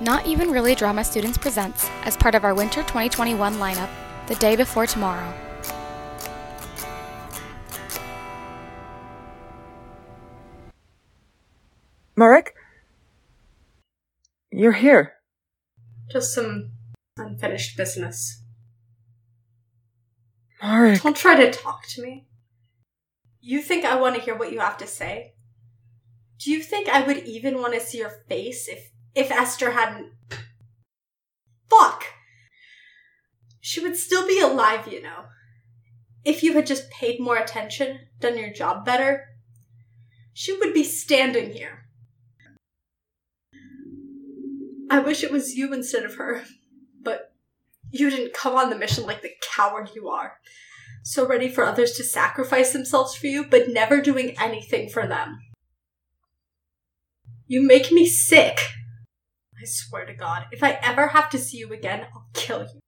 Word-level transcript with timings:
Not 0.00 0.26
Even 0.28 0.52
Really 0.52 0.76
Drama 0.76 1.02
Students 1.02 1.36
presents 1.36 1.90
as 2.04 2.16
part 2.16 2.36
of 2.36 2.44
our 2.44 2.54
Winter 2.54 2.82
2021 2.82 3.54
lineup, 3.54 3.90
The 4.28 4.36
Day 4.36 4.54
Before 4.54 4.86
Tomorrow. 4.86 5.34
Marek? 12.14 12.54
You're 14.52 14.70
here. 14.70 15.14
Just 16.12 16.32
some 16.32 16.70
unfinished 17.16 17.76
business. 17.76 18.44
Marek. 20.62 21.02
Don't 21.02 21.16
try 21.16 21.34
to 21.34 21.50
talk 21.50 21.88
to 21.88 22.02
me. 22.02 22.28
You 23.40 23.60
think 23.62 23.84
I 23.84 23.96
want 23.96 24.14
to 24.14 24.20
hear 24.20 24.36
what 24.36 24.52
you 24.52 24.60
have 24.60 24.78
to 24.78 24.86
say? 24.86 25.34
Do 26.38 26.52
you 26.52 26.62
think 26.62 26.88
I 26.88 27.04
would 27.04 27.24
even 27.24 27.60
want 27.60 27.74
to 27.74 27.80
see 27.80 27.98
your 27.98 28.22
face 28.28 28.68
if 28.68 28.92
if 29.18 29.30
Esther 29.30 29.72
hadn't 29.72 30.12
Fuck. 31.68 32.04
She 33.60 33.80
would 33.80 33.96
still 33.96 34.26
be 34.26 34.40
alive, 34.40 34.88
you 34.90 35.02
know. 35.02 35.24
If 36.24 36.42
you 36.42 36.54
had 36.54 36.66
just 36.66 36.90
paid 36.90 37.20
more 37.20 37.36
attention, 37.36 38.00
done 38.20 38.38
your 38.38 38.52
job 38.52 38.84
better, 38.84 39.26
she 40.32 40.56
would 40.56 40.72
be 40.72 40.84
standing 40.84 41.52
here. 41.52 41.84
I 44.90 45.00
wish 45.00 45.22
it 45.22 45.30
was 45.30 45.54
you 45.54 45.74
instead 45.74 46.04
of 46.04 46.14
her, 46.14 46.44
but 47.02 47.32
you 47.90 48.08
didn't 48.08 48.32
come 48.32 48.54
on 48.54 48.70
the 48.70 48.78
mission 48.78 49.04
like 49.04 49.20
the 49.20 49.32
coward 49.54 49.90
you 49.94 50.08
are. 50.08 50.38
So 51.02 51.26
ready 51.26 51.48
for 51.48 51.64
others 51.64 51.92
to 51.92 52.04
sacrifice 52.04 52.72
themselves 52.72 53.14
for 53.14 53.26
you, 53.26 53.44
but 53.44 53.68
never 53.68 54.00
doing 54.00 54.34
anything 54.40 54.88
for 54.88 55.06
them. 55.06 55.38
You 57.46 57.66
make 57.66 57.92
me 57.92 58.06
sick. 58.06 58.58
I 59.60 59.64
swear 59.64 60.06
to 60.06 60.14
God, 60.14 60.46
if 60.52 60.62
I 60.62 60.78
ever 60.82 61.08
have 61.08 61.28
to 61.30 61.38
see 61.38 61.56
you 61.56 61.72
again, 61.72 62.06
I'll 62.14 62.28
kill 62.32 62.60
you. 62.60 62.80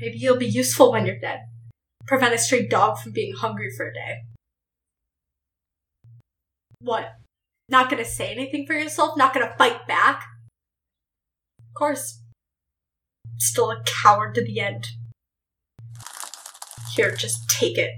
Maybe 0.00 0.16
you'll 0.16 0.38
be 0.38 0.46
useful 0.46 0.92
when 0.92 1.04
you're 1.04 1.18
dead. 1.18 1.40
Prevent 2.06 2.34
a 2.34 2.38
stray 2.38 2.66
dog 2.66 2.98
from 2.98 3.12
being 3.12 3.34
hungry 3.34 3.70
for 3.76 3.88
a 3.88 3.92
day. 3.92 4.22
What? 6.80 7.12
Not 7.68 7.90
gonna 7.90 8.06
say 8.06 8.32
anything 8.32 8.66
for 8.66 8.72
yourself? 8.72 9.18
Not 9.18 9.34
gonna 9.34 9.54
fight 9.58 9.86
back? 9.86 10.24
Of 11.58 11.74
course. 11.74 12.22
Still 13.36 13.70
a 13.70 13.82
coward 14.02 14.34
to 14.36 14.44
the 14.44 14.58
end. 14.58 14.88
Here, 16.94 17.14
just 17.14 17.48
take 17.50 17.76
it. 17.76 17.90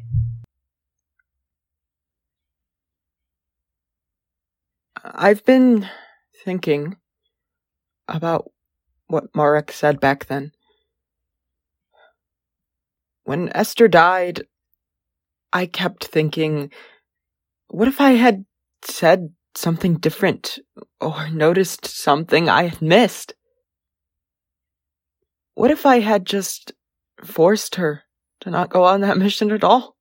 I've 5.05 5.45
been 5.45 5.89
thinking 6.45 6.97
about 8.13 8.51
what 9.07 9.35
Marek 9.35 9.73
said 9.73 10.01
back 10.01 10.27
then. 10.27 10.53
When 13.25 13.51
Esther 13.55 13.89
died, 13.89 14.45
I 15.53 15.67
kept 15.67 16.05
thinking, 16.05 16.71
what 17.69 17.89
if 17.89 18.01
I 18.01 18.13
had 18.13 18.45
said 18.85 19.33
something 19.55 19.97
different 19.97 20.59
or 21.01 21.29
noticed 21.33 21.87
something 21.87 22.49
I 22.49 22.69
had 22.69 22.83
missed? 22.83 23.35
What 25.55 25.71
if 25.71 25.85
I 25.85 26.01
had 26.01 26.25
just 26.27 26.73
forced 27.23 27.77
her 27.77 28.03
to 28.41 28.51
not 28.51 28.71
go 28.71 28.85
on 28.85 29.03
that 29.03 29.19
mission 29.25 29.51
at 29.51 29.65
all? 29.65 29.97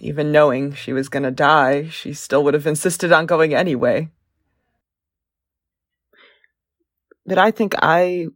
Even 0.00 0.32
knowing 0.32 0.74
she 0.74 0.92
was 0.92 1.08
gonna 1.08 1.30
die, 1.30 1.88
she 1.88 2.12
still 2.12 2.44
would 2.44 2.52
have 2.52 2.66
insisted 2.66 3.10
on 3.10 3.24
going 3.24 3.54
anyway. 3.54 4.10
But 7.28 7.36
I 7.36 7.50
think 7.50 7.74
I 7.82 8.28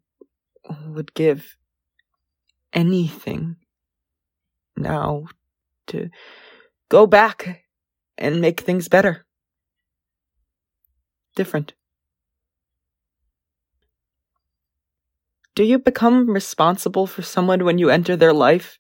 would 0.87 1.15
give 1.15 1.57
anything 2.75 3.57
now 4.77 5.29
to 5.87 6.11
go 6.91 7.07
back 7.07 7.65
and 8.19 8.43
make 8.43 8.61
things 8.61 8.89
better. 8.89 9.25
Different. 11.35 11.73
Do 15.55 15.65
you 15.65 15.79
become 15.79 16.29
responsible 16.29 17.07
for 17.07 17.23
someone 17.23 17.65
when 17.65 17.79
you 17.79 17.89
enter 17.89 18.15
their 18.15 18.35
life? 18.35 18.79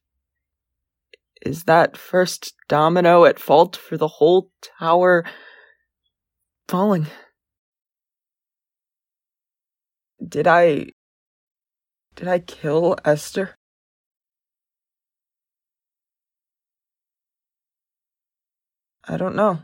Is 1.40 1.64
that 1.64 1.96
first 1.96 2.52
domino 2.68 3.24
at 3.24 3.38
fault 3.38 3.76
for 3.76 3.96
the 3.96 4.08
whole 4.08 4.50
tower 4.78 5.24
falling? 6.68 7.06
Did 10.26 10.46
I. 10.46 10.86
Did 12.14 12.28
I 12.28 12.38
kill 12.38 12.96
Esther? 13.04 13.56
I 19.08 19.16
don't 19.16 19.34
know. 19.34 19.60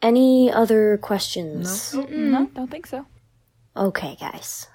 Any 0.00 0.52
other 0.52 0.98
questions? 0.98 1.94
No, 1.94 2.02
no, 2.10 2.46
don't 2.54 2.70
think 2.70 2.86
so. 2.86 3.06
Okay, 3.76 4.16
guys. 4.20 4.68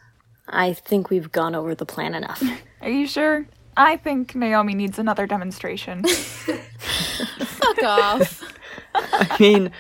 I 0.48 0.74
think 0.74 1.10
we've 1.10 1.32
gone 1.32 1.56
over 1.56 1.76
the 1.76 1.86
plan 1.86 2.16
enough. 2.16 2.42
Are 2.82 2.90
you 2.90 3.08
sure? 3.08 3.48
I 3.78 3.98
think 3.98 4.36
Naomi 4.36 4.74
needs 4.74 5.00
another 5.00 5.28
demonstration. 5.28 6.04
Fuck 6.06 7.84
off. 7.84 8.44
I 8.96 9.36
mean, 9.40 9.72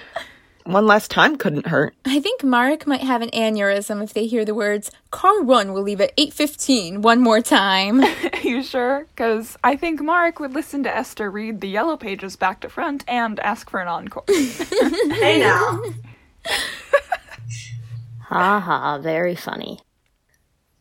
one 0.65 0.85
last 0.85 1.09
time 1.09 1.37
couldn't 1.37 1.67
hurt. 1.67 1.95
I 2.05 2.19
think 2.19 2.43
Marek 2.43 2.85
might 2.85 3.01
have 3.01 3.21
an 3.21 3.29
aneurysm 3.31 4.03
if 4.03 4.13
they 4.13 4.27
hear 4.27 4.45
the 4.45 4.53
words 4.53 4.91
"Car 5.11 5.41
one 5.41 5.73
will 5.73 5.81
leave 5.81 5.99
at 6.01 6.15
8:15" 6.17 7.01
one 7.01 7.21
more 7.21 7.41
time. 7.41 8.01
Are 8.03 8.37
you 8.43 8.61
sure? 8.61 9.05
Because 9.15 9.57
I 9.63 9.75
think 9.75 10.01
Marek 10.01 10.39
would 10.39 10.53
listen 10.53 10.83
to 10.83 10.95
Esther 10.95 11.31
read 11.31 11.61
the 11.61 11.69
yellow 11.69 11.97
pages 11.97 12.35
back 12.35 12.61
to 12.61 12.69
front 12.69 13.03
and 13.07 13.39
ask 13.39 13.69
for 13.69 13.79
an 13.79 13.87
encore. 13.87 14.23
Hey 14.29 15.39
now. 15.39 15.81
Ha 18.29 18.59
ha, 18.59 18.99
very 18.99 19.33
funny. 19.35 19.79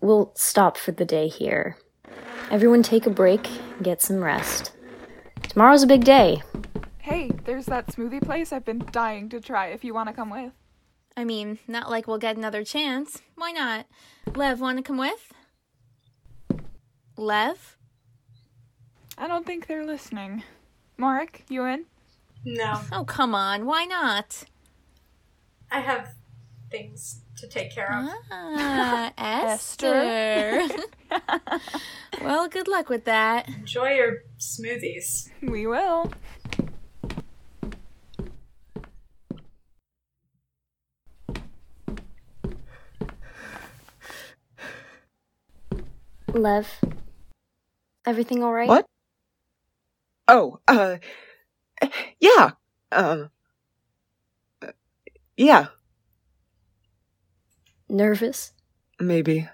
We'll 0.02 0.32
stop 0.34 0.76
for 0.76 0.92
the 0.92 1.06
day 1.06 1.28
here. 1.28 1.78
Everyone 2.50 2.82
take 2.82 3.06
a 3.06 3.10
break, 3.10 3.48
get 3.82 4.02
some 4.02 4.22
rest. 4.22 4.72
Tomorrow's 5.44 5.82
a 5.82 5.86
big 5.86 6.04
day. 6.04 6.42
Hey, 7.08 7.30
there's 7.46 7.64
that 7.64 7.86
smoothie 7.86 8.20
place 8.20 8.52
I've 8.52 8.66
been 8.66 8.84
dying 8.92 9.30
to 9.30 9.40
try 9.40 9.68
if 9.68 9.82
you 9.82 9.94
want 9.94 10.10
to 10.10 10.14
come 10.14 10.28
with. 10.28 10.52
I 11.16 11.24
mean, 11.24 11.58
not 11.66 11.90
like 11.90 12.06
we'll 12.06 12.18
get 12.18 12.36
another 12.36 12.62
chance. 12.62 13.22
Why 13.34 13.50
not? 13.50 13.86
Lev, 14.36 14.60
want 14.60 14.76
to 14.76 14.82
come 14.82 14.98
with? 14.98 15.32
Lev? 17.16 17.78
I 19.16 19.26
don't 19.26 19.46
think 19.46 19.66
they're 19.66 19.86
listening. 19.86 20.42
Marek, 20.98 21.44
you 21.48 21.64
in? 21.64 21.86
No. 22.44 22.82
Oh, 22.92 23.04
come 23.04 23.34
on. 23.34 23.64
Why 23.64 23.86
not? 23.86 24.44
I 25.72 25.80
have 25.80 26.10
things 26.70 27.22
to 27.38 27.48
take 27.48 27.74
care 27.74 27.90
of. 27.90 28.10
Ah, 28.30 29.12
Esther. 29.18 30.68
well, 32.22 32.48
good 32.48 32.68
luck 32.68 32.90
with 32.90 33.06
that. 33.06 33.48
Enjoy 33.48 33.92
your 33.92 34.18
smoothies. 34.38 35.30
We 35.40 35.66
will. 35.66 36.12
Lev, 46.32 46.68
everything 48.06 48.42
all 48.42 48.52
right? 48.52 48.68
What? 48.68 48.86
Oh, 50.26 50.60
uh, 50.68 50.96
yeah, 52.20 52.50
um, 52.92 53.30
uh, 54.62 54.72
yeah, 55.36 55.68
Nervous? 57.88 58.52
maybe. 59.00 59.48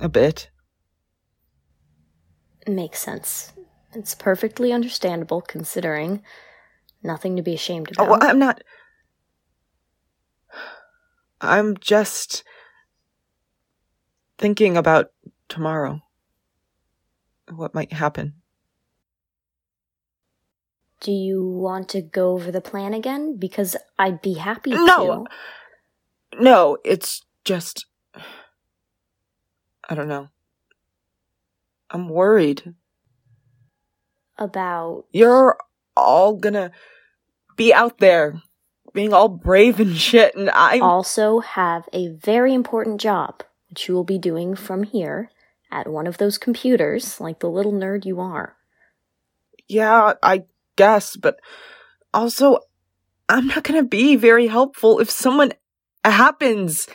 A 0.00 0.08
bit. 0.08 0.50
Makes 2.66 3.00
sense. 3.00 3.52
It's 3.92 4.14
perfectly 4.14 4.72
understandable 4.72 5.40
considering 5.40 6.22
nothing 7.02 7.36
to 7.36 7.42
be 7.42 7.54
ashamed 7.54 7.90
Oh, 7.98 8.04
about. 8.04 8.24
I'm 8.24 8.38
not. 8.38 8.62
I'm 11.40 11.76
just 11.78 12.44
thinking 14.40 14.76
about 14.76 15.12
tomorrow. 15.48 16.00
What 17.54 17.74
might 17.74 17.92
happen. 17.92 18.34
Do 21.00 21.12
you 21.12 21.46
want 21.46 21.88
to 21.90 22.00
go 22.02 22.32
over 22.32 22.50
the 22.50 22.60
plan 22.60 22.94
again? 22.94 23.36
Because 23.36 23.76
I'd 23.98 24.20
be 24.22 24.34
happy 24.34 24.70
to 24.70 24.84
No. 24.86 25.26
to. 26.32 26.42
No, 26.42 26.78
it's 26.84 27.22
just. 27.44 27.86
I 29.88 29.94
don't 29.94 30.08
know. 30.08 30.28
I'm 31.90 32.08
worried. 32.08 32.74
About. 34.38 35.04
You're 35.10 35.58
all 35.96 36.36
gonna 36.36 36.70
be 37.56 37.74
out 37.74 37.98
there 37.98 38.40
being 38.92 39.12
all 39.12 39.28
brave 39.28 39.80
and 39.80 39.96
shit, 39.96 40.34
and 40.34 40.50
I. 40.50 40.78
also 40.78 41.40
have 41.40 41.88
a 41.92 42.08
very 42.08 42.54
important 42.54 43.00
job, 43.00 43.42
which 43.70 43.88
you 43.88 43.94
will 43.94 44.04
be 44.04 44.18
doing 44.18 44.54
from 44.54 44.82
here 44.82 45.30
at 45.70 45.88
one 45.88 46.06
of 46.06 46.18
those 46.18 46.38
computers, 46.38 47.20
like 47.20 47.38
the 47.38 47.48
little 47.48 47.72
nerd 47.72 48.04
you 48.04 48.20
are. 48.20 48.56
Yeah, 49.68 50.14
I 50.22 50.44
guess, 50.76 51.16
but 51.16 51.38
also, 52.12 52.58
I'm 53.28 53.46
not 53.46 53.62
gonna 53.62 53.84
be 53.84 54.16
very 54.16 54.48
helpful 54.48 54.98
if 54.98 55.08
someone 55.08 55.52
happens 56.04 56.88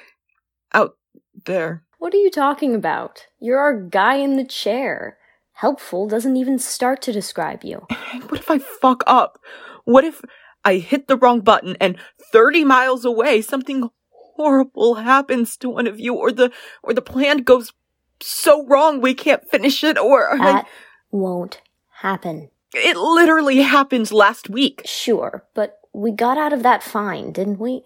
out 0.74 0.98
there. 1.45 1.83
What 1.98 2.13
are 2.13 2.18
you 2.18 2.30
talking 2.30 2.75
about? 2.75 3.27
You're 3.39 3.60
our 3.60 3.80
guy 3.80 4.16
in 4.16 4.36
the 4.36 4.45
chair. 4.45 5.18
Helpful 5.54 6.07
doesn't 6.07 6.36
even 6.36 6.60
start 6.60 7.01
to 7.04 7.13
describe 7.13 7.63
you. 7.63 7.88
What 8.27 8.42
if 8.42 8.51
I 8.51 8.60
fuck 8.60 9.04
up? 9.07 9.39
What 9.86 10.04
if 10.04 10.22
I 10.66 10.75
hit 10.75 11.07
the 11.07 11.16
wrong 11.16 11.39
button 11.39 11.77
and 11.80 11.98
30 12.31 12.66
miles 12.66 13.06
away 13.06 13.42
something 13.42 13.89
horrible 14.35 14.95
happens 14.95 15.57
to 15.57 15.69
one 15.69 15.87
of 15.87 15.99
you 15.99 16.13
or 16.13 16.31
the 16.31 16.51
or 16.83 16.93
the 16.93 17.01
plan 17.01 17.37
goes 17.39 17.73
so 18.21 18.65
wrong 18.67 19.01
we 19.01 19.13
can't 19.13 19.49
finish 19.49 19.83
it 19.83 19.97
or 19.97 20.33
I- 20.33 20.37
That 20.37 20.67
won't 21.11 21.61
happen. 22.01 22.49
it 22.73 22.97
literally 22.97 23.61
happened 23.61 24.11
last 24.11 24.49
week. 24.49 24.81
Sure, 24.85 25.45
but 25.53 25.79
we 25.93 26.11
got 26.11 26.37
out 26.37 26.53
of 26.53 26.63
that 26.63 26.83
fine, 26.83 27.31
didn't 27.31 27.59
we? 27.59 27.83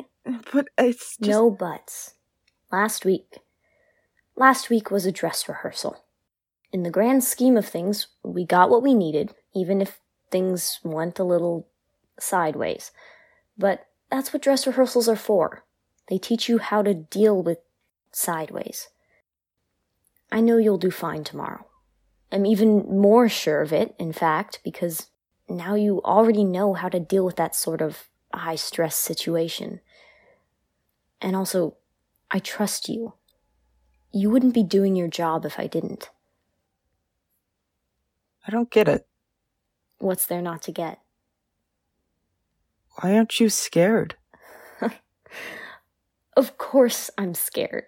But 0.51 0.67
it's 0.77 1.17
just 1.17 1.29
No 1.29 1.49
buts. 1.51 2.15
Last 2.71 3.05
week. 3.05 3.37
Last 4.35 4.69
week 4.69 4.89
was 4.91 5.05
a 5.05 5.11
dress 5.11 5.47
rehearsal. 5.49 6.03
In 6.71 6.83
the 6.83 6.91
grand 6.91 7.23
scheme 7.23 7.57
of 7.57 7.67
things, 7.67 8.07
we 8.23 8.45
got 8.45 8.69
what 8.69 8.83
we 8.83 8.93
needed, 8.93 9.33
even 9.55 9.81
if 9.81 9.99
things 10.31 10.79
went 10.83 11.17
a 11.19 11.23
little 11.23 11.67
sideways. 12.19 12.91
But 13.57 13.85
that's 14.11 14.31
what 14.33 14.41
dress 14.43 14.65
rehearsals 14.67 15.07
are 15.09 15.15
for. 15.15 15.63
They 16.09 16.17
teach 16.17 16.49
you 16.49 16.57
how 16.57 16.81
to 16.81 16.93
deal 16.93 17.41
with 17.41 17.59
sideways. 18.11 18.89
I 20.31 20.41
know 20.41 20.57
you'll 20.57 20.79
do 20.79 20.91
fine 20.91 21.23
tomorrow. 21.23 21.67
I'm 22.31 22.45
even 22.45 22.99
more 22.99 23.29
sure 23.29 23.61
of 23.61 23.71
it, 23.71 23.95
in 23.99 24.11
fact, 24.11 24.59
because 24.63 25.07
now 25.47 25.75
you 25.75 26.01
already 26.03 26.43
know 26.43 26.73
how 26.73 26.89
to 26.89 26.99
deal 26.99 27.23
with 27.23 27.35
that 27.37 27.55
sort 27.55 27.81
of 27.81 28.09
high 28.33 28.55
stress 28.55 28.95
situation. 28.95 29.81
And 31.21 31.35
also, 31.35 31.77
I 32.31 32.39
trust 32.39 32.89
you. 32.89 33.13
You 34.11 34.29
wouldn't 34.31 34.53
be 34.53 34.63
doing 34.63 34.95
your 34.95 35.07
job 35.07 35.45
if 35.45 35.59
I 35.59 35.67
didn't. 35.67 36.09
I 38.47 38.51
don't 38.51 38.71
get 38.71 38.87
it. 38.87 39.07
What's 39.99 40.25
there 40.25 40.41
not 40.41 40.63
to 40.63 40.71
get? 40.71 40.99
Why 42.95 43.15
aren't 43.15 43.39
you 43.39 43.49
scared? 43.49 44.15
Of 46.39 46.57
course 46.57 47.09
I'm 47.17 47.33
scared. 47.33 47.83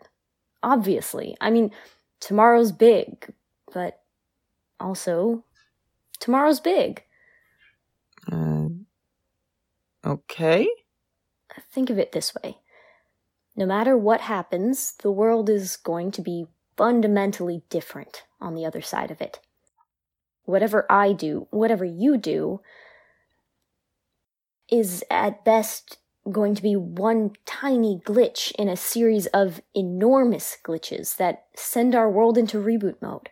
Obviously. 0.62 1.38
I 1.40 1.52
mean, 1.52 1.72
tomorrow's 2.20 2.74
big, 2.74 3.34
but 3.74 4.02
also, 4.78 5.46
tomorrow's 6.20 6.60
big. 6.60 7.02
Uh, 8.30 8.68
okay. 10.06 10.68
Think 11.72 11.90
of 11.90 11.98
it 11.98 12.12
this 12.12 12.36
way 12.44 12.58
no 13.56 13.66
matter 13.66 13.96
what 13.96 14.20
happens, 14.20 14.96
the 15.02 15.12
world 15.12 15.50
is 15.50 15.78
going 15.78 16.12
to 16.12 16.22
be 16.22 16.48
fundamentally 16.76 17.64
different 17.70 18.24
on 18.42 18.54
the 18.54 18.66
other 18.66 18.82
side 18.82 19.12
of 19.12 19.22
it. 19.22 19.40
Whatever 20.44 20.86
I 20.92 21.14
do, 21.14 21.48
whatever 21.52 21.86
you 21.86 22.18
do, 22.18 22.60
is 24.70 25.06
at 25.10 25.46
best 25.46 26.00
going 26.30 26.54
to 26.56 26.62
be 26.62 26.76
one 26.76 27.32
tiny 27.46 28.00
glitch 28.06 28.52
in 28.54 28.68
a 28.68 28.78
series 28.78 29.26
of 29.28 29.62
enormous 29.74 30.58
glitches 30.64 31.18
that 31.18 31.46
send 31.56 31.96
our 31.96 32.10
world 32.10 32.38
into 32.38 32.58
reboot 32.58 32.96
mode. 33.02 33.30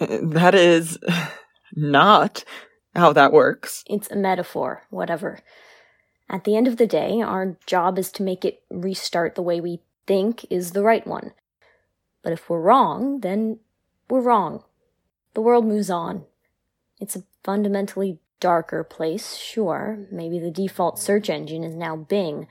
Uh, 0.00 0.18
That 0.22 0.54
is 0.54 0.98
not 1.74 2.44
how 2.94 3.12
that 3.12 3.32
works. 3.32 3.84
It's 3.86 4.10
a 4.10 4.16
metaphor, 4.16 4.84
whatever. 4.90 5.40
At 6.28 6.44
the 6.44 6.56
end 6.56 6.66
of 6.66 6.76
the 6.76 6.86
day, 6.86 7.20
our 7.20 7.56
job 7.66 7.98
is 7.98 8.10
to 8.12 8.22
make 8.22 8.44
it 8.44 8.62
restart 8.70 9.34
the 9.34 9.42
way 9.42 9.60
we 9.60 9.80
think 10.06 10.46
is 10.50 10.72
the 10.72 10.82
right 10.82 11.06
one. 11.06 11.32
But 12.22 12.32
if 12.32 12.48
we're 12.48 12.60
wrong, 12.60 13.20
then 13.20 13.58
we're 14.08 14.20
wrong. 14.20 14.64
The 15.34 15.40
world 15.40 15.66
moves 15.66 15.90
on. 15.90 16.24
It's 17.00 17.16
a 17.16 17.24
fundamentally 17.42 18.18
darker 18.42 18.84
place, 18.84 19.36
sure. 19.36 20.06
Maybe 20.10 20.38
the 20.38 20.50
default 20.50 20.98
search 20.98 21.30
engine 21.30 21.64
is 21.64 21.74
now 21.74 21.96
Bing. 21.96 22.46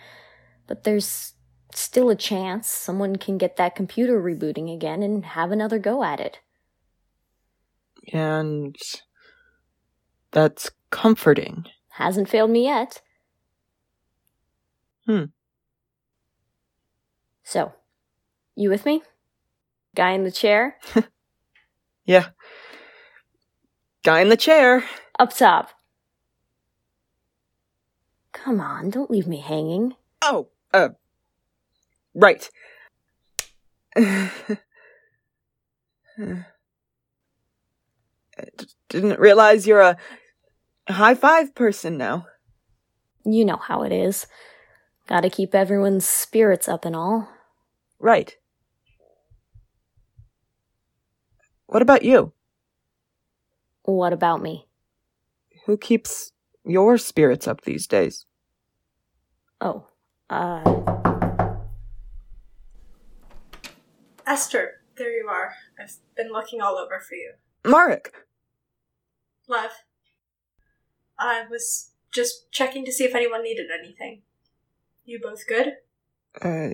But 0.67 0.83
there's 0.83 1.33
still 1.75 2.09
a 2.09 2.15
chance 2.15 2.67
someone 2.67 3.17
can 3.17 3.38
get 3.38 3.57
that 3.57 3.75
computer 3.75 4.21
rebooting 4.21 4.73
again 4.73 5.03
and 5.03 5.25
have 5.25 5.51
another 5.51 5.77
go 5.77 6.03
at 6.03 6.19
it. 6.19 6.39
And 8.13 8.75
that's 10.31 10.71
comforting. 10.89 11.65
Hasn't 11.89 12.29
failed 12.29 12.51
me 12.51 12.63
yet. 12.63 13.01
Hmm. 15.05 15.25
So, 17.44 17.73
you 18.55 18.69
with 18.69 18.85
me? 18.85 19.03
Guy 19.95 20.11
in 20.11 20.23
the 20.23 20.31
chair? 20.31 20.77
Yeah. 22.05 22.29
Guy 24.03 24.21
in 24.21 24.29
the 24.29 24.37
chair. 24.37 24.83
Up 25.19 25.35
top. 25.35 25.69
Come 28.33 28.60
on, 28.62 28.89
don't 28.89 29.12
leave 29.12 29.28
me 29.28 29.39
hanging. 29.42 29.95
Oh, 30.22 30.50
uh, 30.74 30.89
right. 32.13 32.50
Didn't 38.89 39.19
realize 39.19 39.68
you're 39.68 39.81
a 39.81 39.98
high 40.89 41.16
five 41.16 41.54
person 41.56 41.98
now. 41.98 42.25
You 43.24 43.45
know 43.45 43.57
how 43.57 43.83
it 43.83 43.92
is. 43.92 44.28
Gotta 45.07 45.30
keep 45.30 45.54
everyone's 45.54 46.06
spirits 46.06 46.68
up 46.68 46.86
and 46.86 46.95
all. 46.95 47.30
Right. 48.00 48.36
What 51.68 51.81
about 51.81 52.04
you? 52.04 52.33
What 53.83 54.13
about 54.13 54.42
me? 54.42 54.68
Who 55.66 55.78
keeps 55.78 56.31
your 56.65 56.97
spirits 56.97 57.47
up 57.47 57.61
these 57.61 57.87
days? 57.87 58.25
Oh, 59.59 59.85
uh, 60.30 60.63
Esther, 64.25 64.81
there 64.97 65.11
you 65.11 65.27
are. 65.27 65.53
I've 65.80 65.97
been 66.15 66.31
looking 66.31 66.61
all 66.61 66.77
over 66.77 66.99
for 66.99 67.15
you. 67.15 67.33
Marek. 67.65 68.13
Love. 69.47 69.71
I 71.19 71.44
was 71.49 71.91
just 72.11 72.51
checking 72.51 72.85
to 72.85 72.91
see 72.91 73.03
if 73.03 73.13
anyone 73.13 73.44
needed 73.44 73.68
anything. 73.77 74.21
You 75.06 75.19
both 75.21 75.45
good? 75.47 75.73
Uh, 76.41 76.69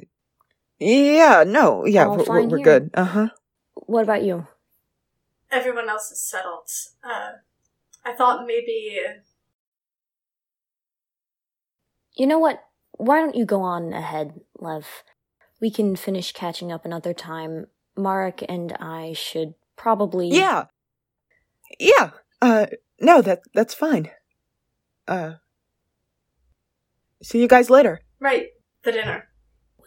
yeah, 0.80 1.44
no, 1.46 1.86
yeah, 1.86 2.06
All 2.06 2.18
we're, 2.18 2.26
we're, 2.26 2.48
we're 2.48 2.60
good. 2.60 2.92
Uh 2.94 3.04
huh. 3.06 3.30
what 3.74 4.04
about 4.04 4.24
you? 4.24 4.48
Everyone 5.52 5.90
else 5.90 6.12
is 6.12 6.22
settled. 6.22 6.70
Uh, 7.04 7.32
I 8.06 8.14
thought 8.14 8.46
maybe. 8.46 9.00
You 12.18 12.26
know 12.26 12.40
what? 12.40 12.64
Why 12.94 13.22
don't 13.22 13.36
you 13.36 13.46
go 13.46 13.62
on 13.62 13.94
ahead, 13.94 14.42
Lev? 14.60 14.88
We 15.62 15.70
can 15.70 15.96
finish 15.96 16.34
catching 16.34 16.72
up 16.72 16.84
another 16.84 17.14
time. 17.14 17.68
Marek 17.96 18.44
and 18.50 18.74
I 18.80 19.14
should 19.14 19.54
probably. 19.76 20.30
Yeah. 20.30 20.66
Yeah. 21.80 22.12
Uh, 22.42 22.66
no, 23.00 23.22
that 23.22 23.42
that's 23.54 23.74
fine. 23.74 24.10
Uh, 25.08 25.34
see 27.22 27.40
you 27.40 27.48
guys 27.48 27.70
later. 27.70 28.02
Right, 28.20 28.48
the 28.84 28.92
dinner. 28.92 29.30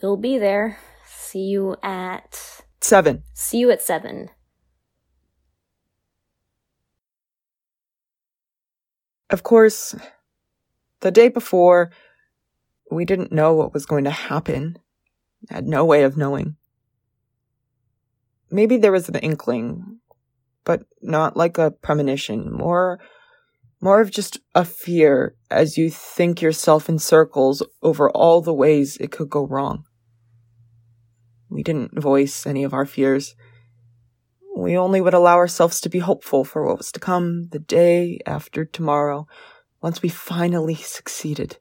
We'll 0.01 0.17
be 0.17 0.39
there. 0.39 0.79
See 1.07 1.41
you 1.41 1.77
at. 1.83 2.63
Seven. 2.81 3.25
See 3.35 3.59
you 3.59 3.71
at 3.71 3.83
seven. 3.83 4.31
Of 9.29 9.43
course, 9.43 9.95
the 11.01 11.11
day 11.11 11.29
before, 11.29 11.91
we 12.90 13.04
didn't 13.04 13.32
know 13.32 13.54
what 13.54 13.73
was 13.73 13.87
going 13.87 14.04
to 14.04 14.11
happen. 14.11 14.78
Had 15.49 15.66
no 15.66 15.85
way 15.85 16.02
of 16.02 16.16
knowing. 16.16 16.56
Maybe 18.50 18.76
there 18.76 18.92
was 18.92 19.09
an 19.09 19.14
inkling, 19.16 20.00
but 20.64 20.82
not 21.00 21.37
like 21.37 21.56
a 21.56 21.70
premonition. 21.70 22.52
More, 22.52 22.99
more 23.80 24.00
of 24.00 24.11
just 24.11 24.38
a 24.54 24.64
fear 24.64 25.37
as 25.50 25.78
you 25.78 25.88
think 25.88 26.42
yourself 26.42 26.88
in 26.88 26.99
circles 26.99 27.62
over 27.82 28.11
all 28.11 28.40
the 28.40 28.52
ways 28.52 28.97
it 28.97 29.12
could 29.12 29.30
go 29.30 29.47
wrong. 29.47 29.85
We 31.49 31.62
didn't 31.62 32.00
voice 32.00 32.47
any 32.47 32.64
of 32.64 32.75
our 32.75 32.87
fears. 32.87 33.35
we 34.56 34.76
only 34.76 35.00
would 35.00 35.14
allow 35.14 35.37
ourselves 35.37 35.80
to 35.80 35.88
be 35.88 36.00
hopeful 36.00 36.44
for 36.44 36.66
what 36.66 36.78
was 36.78 36.92
to 36.92 37.00
come 37.00 37.49
the 37.49 37.59
day 37.59 38.18
after 38.26 38.64
tomorrow, 38.64 39.26
once 39.80 40.02
we 40.02 40.09
finally 40.09 40.75
succeeded. 40.75 41.56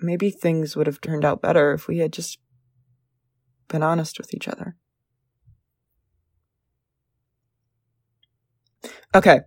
Maybe 0.00 0.30
things 0.30 0.76
would 0.76 0.86
have 0.86 1.00
turned 1.00 1.24
out 1.24 1.40
better 1.40 1.72
if 1.72 1.88
we 1.88 1.98
had 1.98 2.12
just 2.12 2.38
been 3.68 3.82
honest 3.82 4.18
with 4.18 4.34
each 4.34 4.48
other. 4.48 4.76
Okay. 9.14 9.40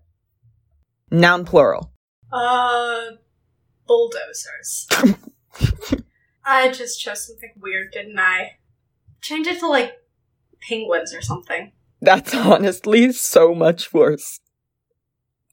Noun 1.11 1.45
plural. 1.45 1.91
Uh, 2.31 3.01
bulldozers. 3.85 4.87
I 6.45 6.71
just 6.71 7.01
chose 7.01 7.27
something 7.27 7.53
weird, 7.57 7.91
didn't 7.91 8.19
I? 8.19 8.57
Change 9.21 9.47
it 9.47 9.59
to 9.59 9.67
like 9.67 9.93
penguins 10.67 11.13
or 11.13 11.21
something. 11.21 11.73
That's 12.01 12.33
honestly 12.33 13.11
so 13.11 13.53
much 13.53 13.93
worse. 13.93 14.39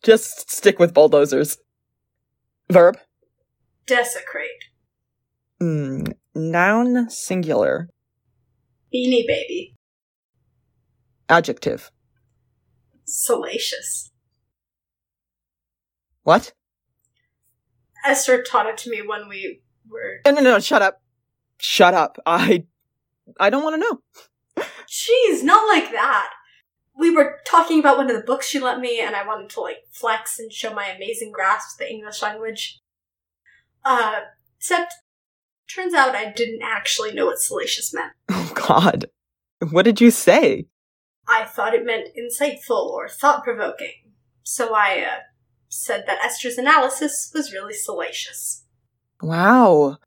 Just 0.02 0.50
stick 0.50 0.78
with 0.78 0.94
bulldozers. 0.94 1.58
Verb. 2.70 2.98
Desecrate. 3.86 4.64
Mm, 5.64 6.12
noun 6.34 7.08
singular. 7.08 7.88
Beanie 8.94 9.26
baby. 9.26 9.74
Adjective. 11.28 11.90
Salacious. 13.06 14.10
What? 16.22 16.52
Esther 18.04 18.42
taught 18.42 18.66
it 18.66 18.76
to 18.78 18.90
me 18.90 19.00
when 19.00 19.28
we 19.28 19.62
were. 19.88 20.20
No, 20.26 20.32
no, 20.32 20.40
no, 20.42 20.58
shut 20.58 20.82
up. 20.82 21.00
Shut 21.58 21.94
up. 21.94 22.18
I 22.26 22.66
I 23.40 23.48
don't 23.48 23.64
want 23.64 23.80
to 23.80 23.88
know. 23.88 24.66
Jeez, 24.86 25.42
not 25.42 25.66
like 25.66 25.90
that. 25.92 26.30
We 26.96 27.10
were 27.10 27.38
talking 27.46 27.80
about 27.80 27.96
one 27.96 28.10
of 28.10 28.16
the 28.16 28.22
books 28.22 28.46
she 28.46 28.60
lent 28.60 28.80
me, 28.80 29.00
and 29.00 29.16
I 29.16 29.26
wanted 29.26 29.48
to 29.50 29.60
like 29.60 29.78
flex 29.92 30.38
and 30.38 30.52
show 30.52 30.74
my 30.74 30.88
amazing 30.88 31.32
grasp 31.32 31.74
of 31.74 31.86
the 31.86 31.90
English 31.90 32.20
language. 32.22 32.80
Uh, 33.82 34.20
except, 34.58 34.92
turns 35.68 35.94
out 35.94 36.14
I 36.14 36.32
didn't 36.32 36.62
actually 36.62 37.12
know 37.12 37.26
what 37.26 37.38
salacious 37.38 37.92
meant. 37.94 38.12
Oh 38.30 38.52
god. 38.54 39.06
What 39.70 39.84
did 39.84 40.00
you 40.00 40.10
say? 40.10 40.66
I 41.26 41.44
thought 41.44 41.74
it 41.74 41.84
meant 41.84 42.10
insightful 42.16 42.90
or 42.90 43.08
thought 43.08 43.42
provoking, 43.42 44.12
so 44.42 44.74
I 44.74 45.00
uh, 45.00 45.20
said 45.68 46.04
that 46.06 46.22
Esther's 46.22 46.58
analysis 46.58 47.30
was 47.34 47.52
really 47.52 47.72
salacious. 47.72 48.64
Wow. 49.22 49.98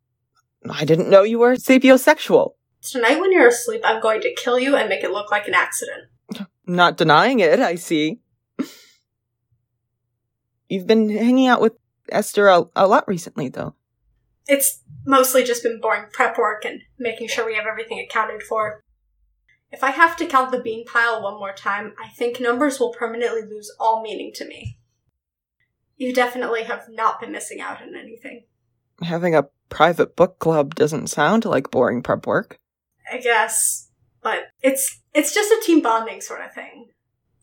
I 0.69 0.85
didn't 0.85 1.09
know 1.09 1.23
you 1.23 1.39
were 1.39 1.55
sapiosexual. 1.55 2.53
Tonight, 2.81 3.19
when 3.19 3.31
you're 3.31 3.47
asleep, 3.47 3.81
I'm 3.83 4.01
going 4.01 4.21
to 4.21 4.33
kill 4.35 4.59
you 4.59 4.75
and 4.75 4.89
make 4.89 5.03
it 5.03 5.11
look 5.11 5.31
like 5.31 5.47
an 5.47 5.53
accident. 5.53 6.05
Not 6.65 6.97
denying 6.97 7.39
it, 7.39 7.59
I 7.59 7.75
see. 7.75 8.19
You've 10.69 10.87
been 10.87 11.09
hanging 11.09 11.47
out 11.47 11.61
with 11.61 11.73
Esther 12.09 12.47
a, 12.47 12.65
a 12.75 12.87
lot 12.87 13.07
recently, 13.07 13.49
though. 13.49 13.73
It's 14.47 14.83
mostly 15.05 15.43
just 15.43 15.63
been 15.63 15.79
boring 15.79 16.05
prep 16.11 16.37
work 16.37 16.65
and 16.65 16.81
making 16.97 17.27
sure 17.27 17.45
we 17.45 17.55
have 17.55 17.65
everything 17.65 17.99
accounted 17.99 18.43
for. 18.43 18.81
If 19.71 19.83
I 19.83 19.91
have 19.91 20.15
to 20.17 20.25
count 20.25 20.51
the 20.51 20.61
bean 20.61 20.85
pile 20.85 21.21
one 21.21 21.39
more 21.39 21.53
time, 21.53 21.93
I 22.01 22.09
think 22.09 22.39
numbers 22.39 22.79
will 22.79 22.93
permanently 22.93 23.41
lose 23.41 23.73
all 23.79 24.01
meaning 24.01 24.31
to 24.35 24.47
me. 24.47 24.77
You 25.97 26.13
definitely 26.13 26.63
have 26.63 26.87
not 26.89 27.19
been 27.19 27.31
missing 27.31 27.59
out 27.59 27.81
on 27.81 27.95
anything. 27.95 28.45
Having 29.01 29.35
a 29.35 29.47
private 29.69 30.15
book 30.15 30.39
club 30.39 30.75
doesn't 30.75 31.07
sound 31.07 31.43
like 31.43 31.71
boring 31.71 32.01
prep 32.01 32.25
work. 32.25 32.59
I 33.11 33.17
guess, 33.17 33.89
but 34.21 34.47
it's 34.61 35.01
it's 35.13 35.33
just 35.33 35.51
a 35.51 35.61
team 35.65 35.81
bonding 35.81 36.21
sort 36.21 36.41
of 36.41 36.53
thing. 36.53 36.89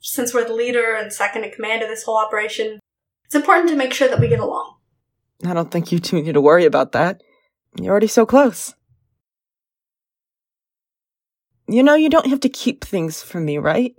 Since 0.01 0.33
we're 0.33 0.47
the 0.47 0.55
leader 0.55 0.95
and 0.95 1.13
second 1.13 1.45
in 1.45 1.51
command 1.51 1.83
of 1.83 1.89
this 1.89 2.05
whole 2.05 2.19
operation, 2.19 2.79
it's 3.25 3.35
important 3.35 3.69
to 3.71 3.77
make 3.77 3.93
sure 3.93 4.09
that 4.09 4.21
we 4.21 4.29
get 4.29 4.41
along. 4.41 4.77
I 5.47 5.55
don't 5.55 5.71
think 5.71 5.93
you 5.93 5.99
two 5.99 6.23
need 6.23 6.33
to 6.33 6.41
worry 6.41 6.65
about 6.65 6.93
that. 6.93 7.23
You're 7.81 7.91
already 7.91 8.07
so 8.07 8.25
close. 8.25 8.75
You 11.67 11.83
know, 11.83 11.95
you 11.95 12.09
don't 12.09 12.27
have 12.27 12.41
to 12.41 12.49
keep 12.49 12.85
things 12.85 13.23
from 13.23 13.45
me, 13.45 13.59
right? 13.59 13.95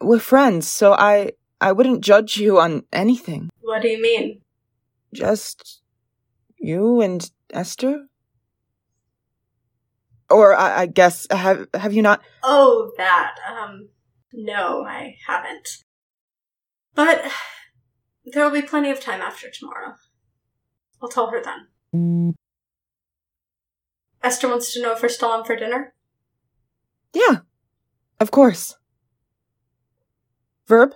We're 0.00 0.18
friends, 0.18 0.68
so 0.68 0.92
I 0.92 1.32
I 1.60 1.72
wouldn't 1.72 2.02
judge 2.02 2.36
you 2.36 2.58
on 2.58 2.84
anything. 2.92 3.50
What 3.60 3.82
do 3.82 3.88
you 3.88 4.00
mean? 4.00 4.40
Just 5.12 5.82
you 6.58 7.00
and 7.00 7.30
Esther? 7.52 8.06
Or 10.30 10.54
I, 10.54 10.82
I 10.82 10.86
guess 10.86 11.26
have 11.30 11.66
have 11.74 11.92
you 11.92 12.02
not 12.02 12.22
Oh, 12.42 12.92
that. 12.96 13.36
Um, 13.48 13.88
no, 14.32 14.84
I 14.84 15.16
haven't. 15.26 15.68
But 16.94 17.24
there 18.32 18.44
will 18.44 18.60
be 18.60 18.66
plenty 18.66 18.90
of 18.90 19.00
time 19.00 19.20
after 19.20 19.50
tomorrow. 19.50 19.94
I'll 21.00 21.08
tell 21.08 21.30
her 21.30 21.42
then. 21.42 22.34
Esther 24.22 24.48
wants 24.48 24.72
to 24.72 24.82
know 24.82 24.92
if 24.92 25.02
we're 25.02 25.08
still 25.08 25.30
on 25.30 25.44
for 25.44 25.56
dinner. 25.56 25.94
Yeah. 27.14 27.38
Of 28.20 28.30
course. 28.30 28.76
Verb? 30.66 30.94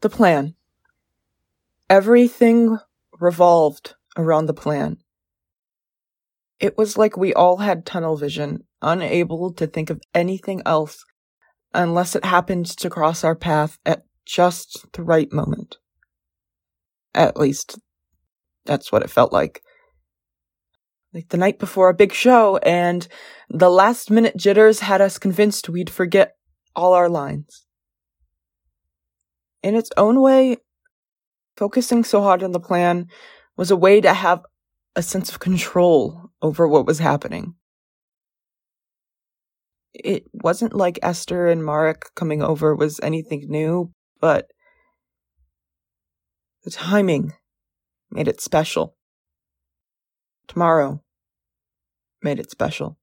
The 0.00 0.08
plan. 0.08 0.54
Everything 1.88 2.78
revolved 3.20 3.94
around 4.16 4.46
the 4.46 4.54
plan. 4.54 4.98
It 6.58 6.78
was 6.78 6.96
like 6.96 7.16
we 7.16 7.34
all 7.34 7.58
had 7.58 7.84
tunnel 7.84 8.16
vision, 8.16 8.64
unable 8.80 9.52
to 9.54 9.66
think 9.66 9.90
of 9.90 10.00
anything 10.14 10.62
else 10.64 11.04
unless 11.74 12.14
it 12.14 12.24
happened 12.24 12.66
to 12.66 12.90
cross 12.90 13.24
our 13.24 13.34
path 13.34 13.78
at 13.84 14.02
just 14.24 14.86
the 14.92 15.02
right 15.02 15.32
moment. 15.32 15.78
At 17.14 17.36
least, 17.36 17.78
that's 18.64 18.90
what 18.90 19.02
it 19.02 19.10
felt 19.10 19.32
like. 19.32 19.62
Like 21.12 21.28
the 21.28 21.36
night 21.36 21.58
before 21.58 21.88
a 21.88 21.94
big 21.94 22.12
show, 22.12 22.56
and 22.58 23.06
the 23.50 23.70
last 23.70 24.10
minute 24.10 24.36
jitters 24.36 24.80
had 24.80 25.00
us 25.00 25.18
convinced 25.18 25.68
we'd 25.68 25.90
forget 25.90 26.36
all 26.74 26.94
our 26.94 27.08
lines. 27.08 27.66
In 29.62 29.74
its 29.74 29.90
own 29.96 30.20
way, 30.20 30.56
focusing 31.56 32.02
so 32.02 32.22
hard 32.22 32.42
on 32.42 32.52
the 32.52 32.60
plan 32.60 33.08
was 33.56 33.70
a 33.70 33.76
way 33.76 34.00
to 34.00 34.14
have 34.14 34.40
a 34.96 35.02
sense 35.02 35.30
of 35.30 35.38
control 35.38 36.30
over 36.40 36.66
what 36.66 36.86
was 36.86 36.98
happening. 36.98 37.54
It 39.94 40.24
wasn't 40.32 40.74
like 40.74 40.98
Esther 41.02 41.46
and 41.48 41.64
Marek 41.64 42.06
coming 42.14 42.42
over 42.42 42.74
was 42.74 42.98
anything 43.02 43.46
new, 43.48 43.92
but 44.20 44.46
the 46.64 46.70
timing 46.70 47.32
made 48.10 48.28
it 48.28 48.40
special. 48.40 48.96
Tomorrow 50.48 51.02
made 52.22 52.38
it 52.38 52.50
special. 52.50 52.98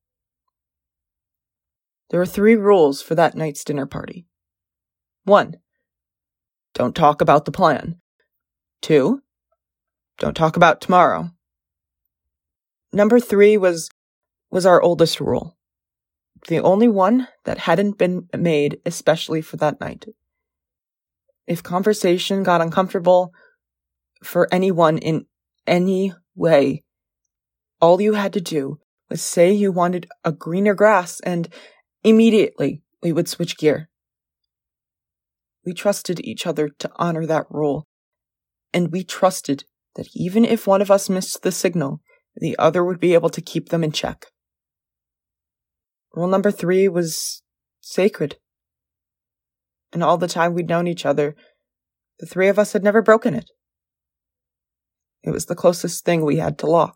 There 2.10 2.20
were 2.20 2.26
three 2.26 2.56
rules 2.56 3.02
for 3.02 3.14
that 3.16 3.36
night's 3.36 3.64
dinner 3.64 3.86
party. 3.86 4.26
One, 5.26 5.58
don't 6.74 6.96
talk 6.96 7.22
about 7.22 7.46
the 7.46 7.52
plan. 7.52 8.00
Two, 8.82 9.22
don't 10.18 10.36
talk 10.36 10.56
about 10.56 10.82
tomorrow. 10.82 11.30
Number 12.92 13.20
three 13.20 13.58
was, 13.58 13.90
was 14.50 14.66
our 14.66 14.82
oldest 14.82 15.20
rule. 15.20 15.59
The 16.48 16.60
only 16.60 16.88
one 16.88 17.28
that 17.46 17.60
hadn't 17.60 17.98
been 17.98 18.28
made 18.36 18.80
especially 18.86 19.42
for 19.42 19.58
that 19.58 19.80
night. 19.80 20.06
If 21.48 21.64
conversation 21.64 22.44
got 22.44 22.62
uncomfortable 22.62 23.32
for 24.24 24.48
anyone 24.52 24.98
in 24.98 25.26
any 25.68 26.14
way, 26.36 26.84
all 27.82 28.02
you 28.02 28.14
had 28.14 28.34
to 28.34 28.42
do 28.42 28.80
was 29.10 29.22
say 29.22 29.52
you 29.52 29.72
wanted 29.72 30.08
a 30.24 30.32
greener 30.32 30.76
grass 30.76 31.20
and 31.22 31.50
immediately 32.04 32.84
we 33.02 33.12
would 33.12 33.28
switch 33.28 33.58
gear. 33.58 33.90
We 35.66 35.74
trusted 35.74 36.20
each 36.24 36.48
other 36.48 36.70
to 36.80 36.92
honor 36.96 37.26
that 37.26 37.46
rule, 37.50 37.88
and 38.74 38.92
we 38.92 39.04
trusted 39.04 39.66
that 39.96 40.08
even 40.16 40.46
if 40.46 40.66
one 40.66 40.82
of 40.82 40.90
us 40.90 41.10
missed 41.10 41.42
the 41.42 41.52
signal, 41.52 42.02
the 42.36 42.58
other 42.58 42.84
would 42.84 43.00
be 43.00 43.14
able 43.14 43.30
to 43.30 43.42
keep 43.42 43.70
them 43.70 43.84
in 43.84 43.92
check. 43.92 44.28
Rule 46.14 46.28
number 46.28 46.52
three 46.52 46.88
was 46.88 47.42
sacred. 47.82 48.38
And 49.92 50.04
all 50.04 50.18
the 50.18 50.28
time 50.28 50.54
we'd 50.54 50.70
known 50.70 50.88
each 50.88 51.06
other, 51.06 51.36
the 52.20 52.26
three 52.26 52.48
of 52.48 52.60
us 52.60 52.74
had 52.74 52.84
never 52.84 53.02
broken 53.02 53.34
it. 53.34 53.50
It 55.24 55.32
was 55.32 55.46
the 55.46 55.56
closest 55.56 56.06
thing 56.06 56.24
we 56.24 56.38
had 56.38 56.58
to 56.60 56.68
law. 56.68 56.94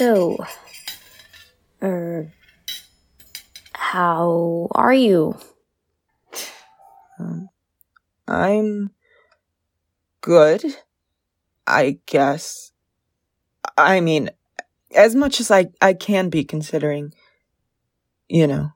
So, 0.00 0.38
how 3.90 4.68
are 4.70 4.92
you? 4.92 5.36
Um, 7.18 7.48
I'm 8.28 8.92
good, 10.20 10.64
I 11.66 11.98
guess. 12.06 12.70
I 13.76 13.98
mean, 13.98 14.30
as 14.94 15.16
much 15.16 15.40
as 15.40 15.50
I, 15.50 15.70
I 15.82 15.94
can 15.94 16.28
be 16.28 16.44
considering, 16.44 17.12
you 18.28 18.46
know. 18.46 18.70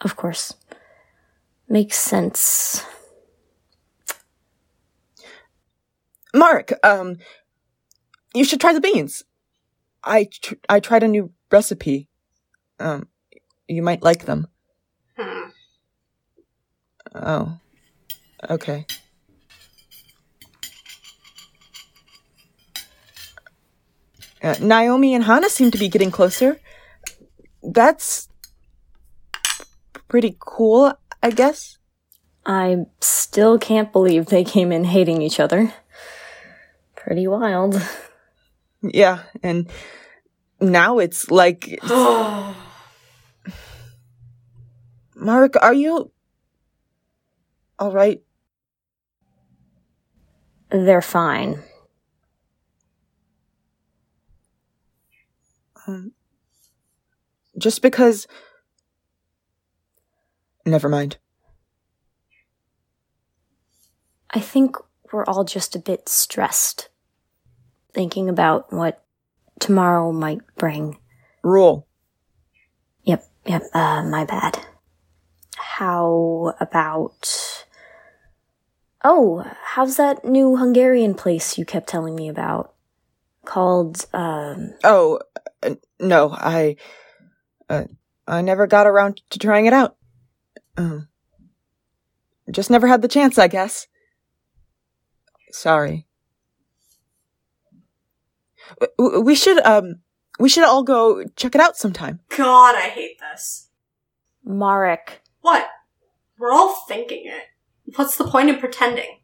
Of 0.00 0.16
course. 0.16 0.54
Makes 1.68 1.98
sense. 1.98 2.82
Marek, 6.32 6.72
um, 6.82 7.16
you 8.34 8.44
should 8.44 8.60
try 8.60 8.72
the 8.72 8.80
beans. 8.80 9.22
I 10.02 10.28
tr- 10.32 10.64
I 10.66 10.80
tried 10.80 11.02
a 11.02 11.08
new 11.08 11.32
recipe. 11.52 12.08
Um, 12.80 13.08
you 13.68 13.82
might 13.82 14.02
like 14.02 14.24
them. 14.24 14.48
Hmm. 15.16 15.48
Oh, 17.14 17.58
okay. 18.50 18.86
Uh, 24.42 24.54
Naomi 24.60 25.14
and 25.14 25.24
Hana 25.24 25.48
seem 25.48 25.70
to 25.70 25.78
be 25.78 25.88
getting 25.88 26.10
closer. 26.10 26.60
That's 27.62 28.28
pretty 30.08 30.36
cool, 30.38 30.92
I 31.22 31.30
guess. 31.30 31.78
I 32.44 32.86
still 33.00 33.58
can't 33.58 33.92
believe 33.92 34.26
they 34.26 34.44
came 34.44 34.70
in 34.70 34.84
hating 34.84 35.20
each 35.20 35.40
other. 35.40 35.74
Pretty 36.94 37.26
wild. 37.26 37.82
Yeah, 38.82 39.22
and 39.42 39.68
now 40.60 40.98
it's 40.98 41.30
like 41.30 41.80
Marek, 45.14 45.54
are 45.62 45.74
you 45.74 46.10
all 47.78 47.92
right? 47.92 48.22
They're 50.70 51.02
fine. 51.02 51.62
Um, 55.86 56.12
just 57.58 57.82
because. 57.82 58.26
Never 60.64 60.88
mind. 60.88 61.18
I 64.30 64.40
think 64.40 64.76
we're 65.12 65.24
all 65.24 65.44
just 65.44 65.76
a 65.76 65.78
bit 65.78 66.08
stressed. 66.08 66.88
Thinking 67.94 68.28
about 68.28 68.72
what 68.72 69.04
tomorrow 69.60 70.12
might 70.12 70.40
bring. 70.56 70.98
Rule. 71.42 71.85
Yep, 73.46 73.62
uh, 73.74 74.02
my 74.02 74.24
bad. 74.24 74.58
How 75.56 76.54
about. 76.58 77.64
Oh, 79.04 79.44
how's 79.62 79.96
that 79.96 80.24
new 80.24 80.56
Hungarian 80.56 81.14
place 81.14 81.56
you 81.56 81.64
kept 81.64 81.88
telling 81.88 82.16
me 82.16 82.28
about? 82.28 82.74
Called, 83.44 84.04
um. 84.12 84.74
Oh, 84.82 85.20
uh, 85.62 85.76
no, 86.00 86.30
I. 86.32 86.76
Uh, 87.68 87.84
I 88.26 88.42
never 88.42 88.66
got 88.66 88.88
around 88.88 89.22
to 89.30 89.38
trying 89.38 89.66
it 89.66 89.72
out. 89.72 89.96
Um, 90.76 91.08
just 92.50 92.70
never 92.70 92.88
had 92.88 93.02
the 93.02 93.08
chance, 93.08 93.38
I 93.38 93.46
guess. 93.46 93.86
Sorry. 95.52 96.06
We 98.98 99.36
should, 99.36 99.64
um, 99.64 100.00
we 100.38 100.48
should 100.48 100.64
all 100.64 100.82
go 100.82 101.24
check 101.36 101.54
it 101.54 101.60
out 101.60 101.76
sometime. 101.76 102.20
God, 102.36 102.74
I 102.74 102.88
hate 102.88 103.18
this. 103.20 103.68
Marek. 104.44 105.22
What? 105.40 105.68
We're 106.38 106.52
all 106.52 106.84
thinking 106.86 107.24
it. 107.26 107.44
What's 107.96 108.16
the 108.16 108.24
point 108.24 108.48
in 108.48 108.58
pretending? 108.58 109.20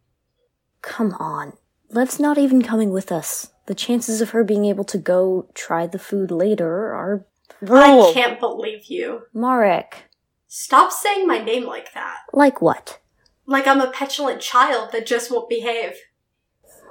Come 0.80 1.12
on. 1.14 1.54
Lev's 1.90 2.18
not 2.18 2.38
even 2.38 2.62
coming 2.62 2.90
with 2.90 3.12
us. 3.12 3.50
The 3.66 3.74
chances 3.74 4.20
of 4.20 4.30
her 4.30 4.42
being 4.42 4.64
able 4.64 4.84
to 4.84 4.98
go 4.98 5.48
try 5.54 5.86
the 5.86 5.98
food 5.98 6.30
later 6.30 6.92
are. 6.92 7.26
Rule. 7.60 8.10
I 8.10 8.12
can't 8.12 8.40
believe 8.40 8.86
you. 8.86 9.22
Marek. 9.32 10.04
Stop 10.48 10.90
saying 10.90 11.26
my 11.26 11.38
name 11.38 11.64
like 11.64 11.94
that. 11.94 12.18
Like 12.32 12.60
what? 12.60 12.98
Like 13.46 13.66
I'm 13.66 13.80
a 13.80 13.90
petulant 13.90 14.40
child 14.40 14.90
that 14.92 15.06
just 15.06 15.30
won't 15.30 15.48
behave. 15.48 15.94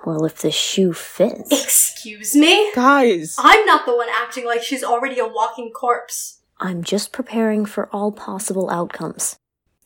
Well, 0.06 0.26
if 0.26 0.42
the 0.42 0.52
shoe 0.52 0.94
fits. 0.94 1.52
Excuse 1.52 2.36
me? 2.36 2.72
Guys. 2.74 3.36
I'm 3.38 3.66
not 3.66 3.86
the 3.86 3.96
one 3.96 4.10
acting 4.12 4.46
like 4.46 4.64
she's 4.64 4.84
already 4.84 5.20
a 5.20 5.28
walking 5.28 5.72
corpse. 5.72 6.42
I'm 6.60 6.84
just 6.84 7.12
preparing 7.12 7.66
for 7.66 7.90
all 7.94 8.12
possible 8.12 8.70
outcomes. 8.70 9.38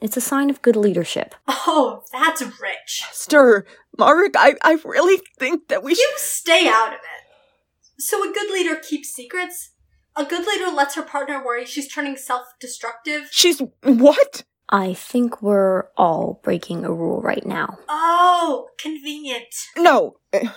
It's 0.02 0.18
a 0.18 0.22
sign 0.22 0.50
of 0.50 0.62
good 0.62 0.76
leadership. 0.76 1.36
Oh, 1.48 2.04
that's 2.12 2.42
rich. 2.42 3.02
Esther, 3.10 3.66
Marek, 3.98 4.36
I, 4.38 4.56
I 4.62 4.78
really 4.86 5.22
think 5.40 5.70
that 5.70 5.84
we 5.84 5.96
should. 5.96 6.02
You 6.02 6.14
stay 6.18 6.68
out 6.68 6.90
of 6.90 7.00
it. 7.00 8.02
So 8.02 8.22
a 8.30 8.34
good 8.34 8.52
leader 8.52 8.76
keeps 8.76 9.10
secrets? 9.10 9.72
A 10.16 10.26
good 10.26 10.46
leader 10.46 10.70
lets 10.70 10.96
her 10.96 11.02
partner 11.02 11.44
worry 11.44 11.66
she's 11.66 11.92
turning 11.92 12.18
self-destructive? 12.18 13.30
She's. 13.32 13.62
What? 13.84 14.44
I 14.70 14.94
think 14.94 15.42
we're 15.42 15.84
all 15.96 16.40
breaking 16.44 16.86
a 16.86 16.92
rule 16.92 17.22
right 17.22 17.46
now. 17.46 17.78
Oh, 17.88 18.70
convenient. 18.80 19.54
No. 19.78 20.18
Eh, 20.34 20.48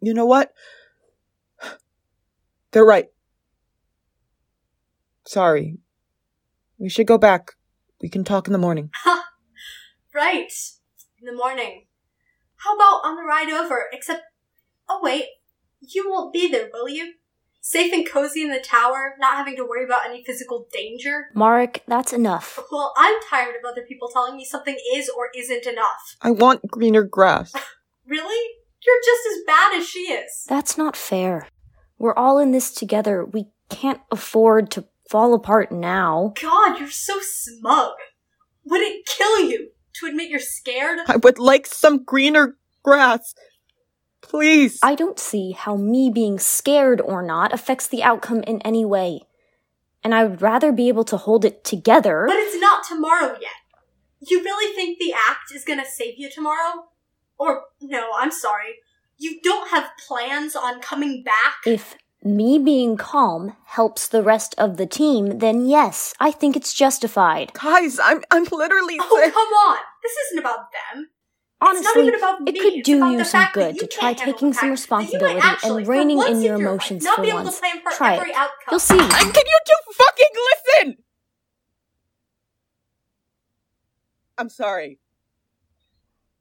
You 0.00 0.14
know 0.14 0.26
what? 0.26 0.52
They're 2.72 2.84
right. 2.84 3.08
Sorry. 5.26 5.78
We 6.78 6.88
should 6.88 7.06
go 7.06 7.18
back. 7.18 7.52
We 8.00 8.08
can 8.08 8.24
talk 8.24 8.46
in 8.46 8.52
the 8.52 8.58
morning. 8.58 8.90
Right. 10.14 10.52
In 11.20 11.24
the 11.24 11.32
morning. 11.34 11.86
How 12.56 12.74
about 12.76 13.00
on 13.02 13.16
the 13.16 13.22
ride 13.22 13.48
over? 13.48 13.84
Except, 13.92 14.20
oh 14.88 15.00
wait, 15.02 15.24
you 15.80 16.04
won't 16.10 16.34
be 16.34 16.48
there, 16.50 16.68
will 16.70 16.88
you? 16.88 17.14
Safe 17.64 17.92
and 17.92 18.04
cozy 18.06 18.42
in 18.42 18.50
the 18.50 18.58
tower, 18.58 19.14
not 19.20 19.36
having 19.36 19.54
to 19.54 19.64
worry 19.64 19.84
about 19.84 20.04
any 20.04 20.24
physical 20.24 20.66
danger? 20.72 21.28
Marek, 21.32 21.84
that's 21.86 22.12
enough. 22.12 22.58
Well, 22.72 22.92
I'm 22.96 23.14
tired 23.30 23.54
of 23.54 23.64
other 23.64 23.82
people 23.88 24.08
telling 24.12 24.36
me 24.36 24.44
something 24.44 24.76
is 24.92 25.08
or 25.08 25.28
isn't 25.36 25.64
enough. 25.66 26.16
I 26.20 26.32
want 26.32 26.68
greener 26.68 27.04
grass. 27.04 27.54
Really? 28.04 28.50
You're 28.84 29.00
just 29.04 29.28
as 29.30 29.44
bad 29.46 29.78
as 29.78 29.88
she 29.88 30.00
is. 30.00 30.44
That's 30.48 30.76
not 30.76 30.96
fair. 30.96 31.46
We're 31.98 32.16
all 32.16 32.38
in 32.40 32.50
this 32.50 32.72
together. 32.74 33.24
We 33.24 33.46
can't 33.70 34.00
afford 34.10 34.72
to 34.72 34.84
fall 35.08 35.34
apart 35.34 35.70
now. 35.70 36.34
God, 36.42 36.80
you're 36.80 36.90
so 36.90 37.20
smug. 37.22 37.92
Would 38.64 38.80
it 38.80 39.06
kill 39.06 39.48
you 39.48 39.68
to 40.00 40.06
admit 40.06 40.30
you're 40.30 40.40
scared? 40.40 40.98
I 41.06 41.16
would 41.16 41.38
like 41.38 41.66
some 41.68 42.02
greener 42.02 42.56
grass. 42.82 43.34
Please. 44.22 44.78
I 44.82 44.94
don't 44.94 45.18
see 45.18 45.52
how 45.52 45.76
me 45.76 46.10
being 46.10 46.38
scared 46.38 47.00
or 47.00 47.22
not 47.22 47.52
affects 47.52 47.86
the 47.86 48.02
outcome 48.02 48.42
in 48.44 48.60
any 48.62 48.84
way. 48.84 49.22
And 50.04 50.14
I 50.14 50.24
would 50.24 50.40
rather 50.42 50.72
be 50.72 50.88
able 50.88 51.04
to 51.04 51.16
hold 51.16 51.44
it 51.44 51.62
together. 51.64 52.24
But 52.26 52.36
it's 52.36 52.58
not 52.60 52.84
tomorrow 52.88 53.36
yet. 53.40 53.50
You 54.20 54.42
really 54.42 54.74
think 54.74 54.98
the 54.98 55.12
act 55.12 55.52
is 55.54 55.64
gonna 55.64 55.84
save 55.84 56.14
you 56.18 56.30
tomorrow? 56.30 56.86
Or, 57.38 57.64
no, 57.80 58.10
I'm 58.16 58.30
sorry. 58.30 58.76
You 59.18 59.40
don't 59.42 59.70
have 59.70 59.90
plans 60.06 60.56
on 60.56 60.80
coming 60.80 61.22
back? 61.22 61.56
If 61.66 61.94
me 62.24 62.58
being 62.58 62.96
calm 62.96 63.56
helps 63.66 64.06
the 64.08 64.22
rest 64.22 64.54
of 64.58 64.76
the 64.76 64.86
team, 64.86 65.38
then 65.38 65.66
yes, 65.66 66.14
I 66.20 66.30
think 66.30 66.56
it's 66.56 66.72
justified. 66.72 67.52
Guys, 67.52 67.98
I'm 67.98 68.22
I'm 68.30 68.44
literally 68.50 68.96
Oh, 69.00 69.16
saying- 69.18 69.32
come 69.40 69.48
on! 69.48 69.78
This 70.02 70.12
isn't 70.26 70.38
about 70.38 70.66
them. 70.72 71.08
Honestly, 71.64 71.78
it's 71.86 71.94
not 71.96 72.02
even 72.04 72.14
about 72.16 72.40
it 72.48 72.52
me. 72.54 72.60
could 72.60 72.72
It's 72.74 72.86
do 72.86 72.96
about 72.98 73.10
you 73.12 73.18
the 73.18 73.24
some 73.24 73.46
good 73.52 73.74
you 73.76 73.80
to 73.82 73.86
try 73.86 74.12
taking 74.14 74.52
some 74.52 74.52
fact 74.52 74.62
that 74.62 74.62
you 74.62 74.66
might 74.66 74.70
responsibility 74.72 75.40
actually, 75.40 75.76
and 75.78 75.86
for 75.86 75.92
reining 75.92 76.18
in 76.22 76.26
in 76.36 76.42
your 76.42 76.56
emotions 76.56 77.04
not 77.04 77.16
for 77.16 77.22
be 77.22 77.28
able 77.28 77.44
once. 77.44 77.54
to 77.54 77.60
plan 77.60 77.80
for 77.82 77.90
Try 77.92 78.14
every 78.16 78.30
it. 78.30 78.36
outcome. 78.36 78.70
You'll 78.70 78.80
see. 78.80 78.98
I- 78.98 79.30
Can 79.36 79.44
you 79.46 79.58
two 79.66 79.92
fucking 79.92 80.26
listen? 80.50 80.96
I'm 84.38 84.48
sorry. 84.48 84.98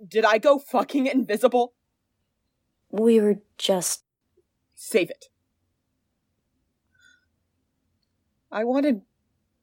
Did 0.08 0.26
I 0.26 0.40
go 0.40 0.58
fucking 0.58 1.06
invisible? 1.06 1.74
We 2.90 3.20
were 3.20 3.38
just. 3.58 4.04
Save 4.74 5.12
it. 5.12 5.26
I 8.52 8.64
wanted 8.64 9.02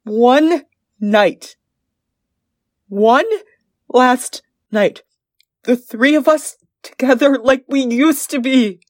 one 0.05 0.63
night. 1.01 1.57
One 2.89 3.27
last 3.89 4.43
night. 4.71 5.03
The 5.69 5.77
three 5.77 6.15
of 6.15 6.27
us 6.27 6.57
together 6.83 7.39
like 7.39 7.67
we 7.69 7.85
used 7.85 8.31
to 8.31 8.41
be. 8.41 8.81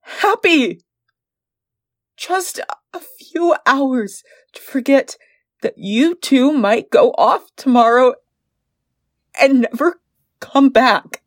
Happy. 0.00 0.80
Just 2.16 2.58
a 2.94 3.00
few 3.00 3.54
hours 3.66 4.24
to 4.54 4.62
forget 4.62 5.18
that 5.60 5.74
you 5.76 6.14
two 6.14 6.54
might 6.54 6.88
go 6.88 7.10
off 7.18 7.54
tomorrow 7.54 8.14
and 9.38 9.66
never 9.70 10.00
come 10.40 10.70
back. 10.70 11.20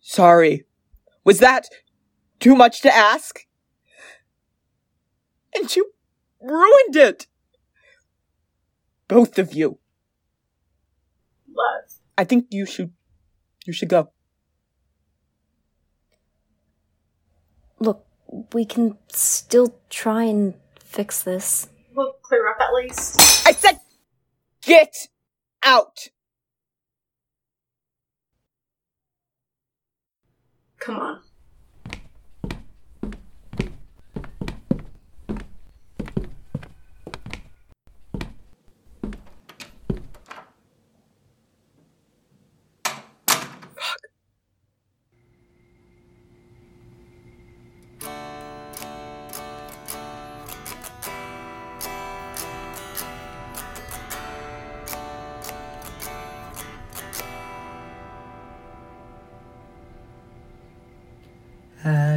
Sorry. 0.00 0.64
Was 1.22 1.38
that 1.38 1.68
too 2.40 2.56
much 2.56 2.80
to 2.80 2.92
ask? 2.92 3.46
And 5.54 5.76
you 5.76 5.92
ruined 6.40 6.96
it! 6.96 7.28
Both 9.06 9.38
of 9.38 9.54
you. 9.54 9.78
Love. 11.46 11.99
I 12.20 12.24
think 12.24 12.48
you 12.50 12.66
should. 12.66 12.92
You 13.64 13.72
should 13.72 13.88
go. 13.88 14.10
Look, 17.78 18.04
we 18.52 18.66
can 18.66 18.98
still 19.08 19.80
try 19.88 20.24
and 20.24 20.52
fix 20.78 21.22
this. 21.22 21.70
We'll 21.94 22.12
clear 22.20 22.46
up 22.46 22.60
at 22.60 22.74
least. 22.74 23.46
I 23.46 23.52
said, 23.52 23.80
get 24.60 24.94
out! 25.62 26.08
Come 30.78 30.96
on. 30.96 31.20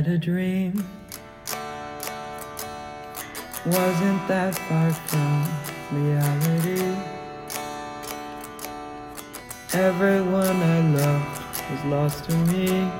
Had 0.03 0.15
a 0.15 0.17
dream. 0.17 0.85
Wasn't 3.65 4.27
that 4.27 4.53
far 4.53 4.91
from 4.91 5.47
reality. 5.93 6.83
Everyone 9.71 10.57
I 10.57 10.81
loved 10.97 11.71
was 11.71 11.85
lost 11.85 12.25
to 12.25 12.35
me. 12.51 12.91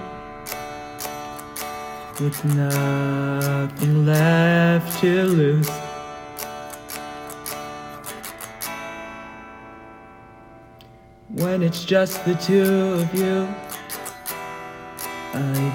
With 2.22 2.46
nothing 2.56 4.06
left 4.06 5.02
to 5.02 5.24
lose. 5.24 5.70
When 11.28 11.64
it's 11.64 11.84
just 11.84 12.24
the 12.24 12.36
two 12.36 12.94
of 13.02 13.14
you. 13.14 13.63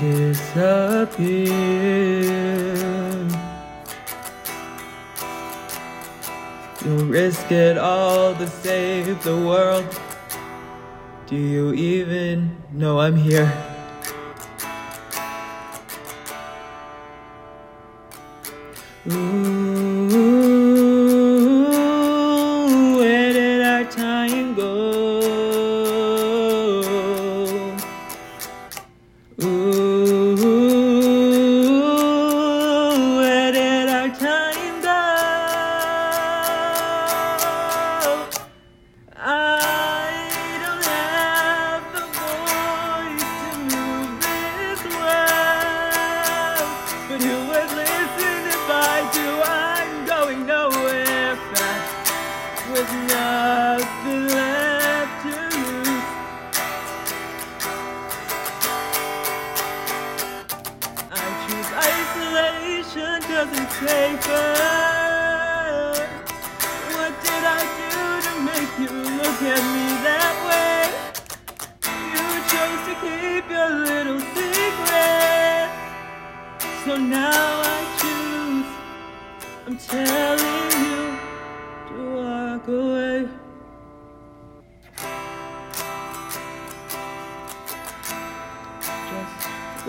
Disappear. 0.00 1.48
You'll 6.84 7.04
risk 7.06 7.50
it 7.50 7.76
all 7.76 8.34
to 8.36 8.46
save 8.46 9.22
the 9.24 9.36
world. 9.36 9.84
Do 11.26 11.34
you 11.36 11.72
even 11.74 12.56
know 12.72 13.00
I'm 13.00 13.16
here? 13.16 13.52
Ooh, 19.10 19.57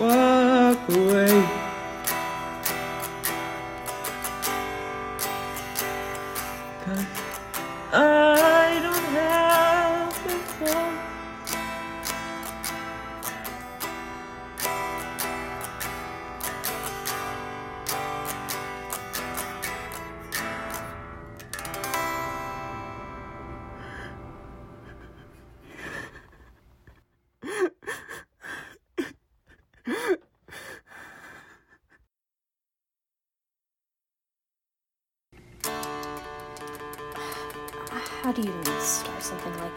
walk 0.00 0.88
away. 0.88 1.59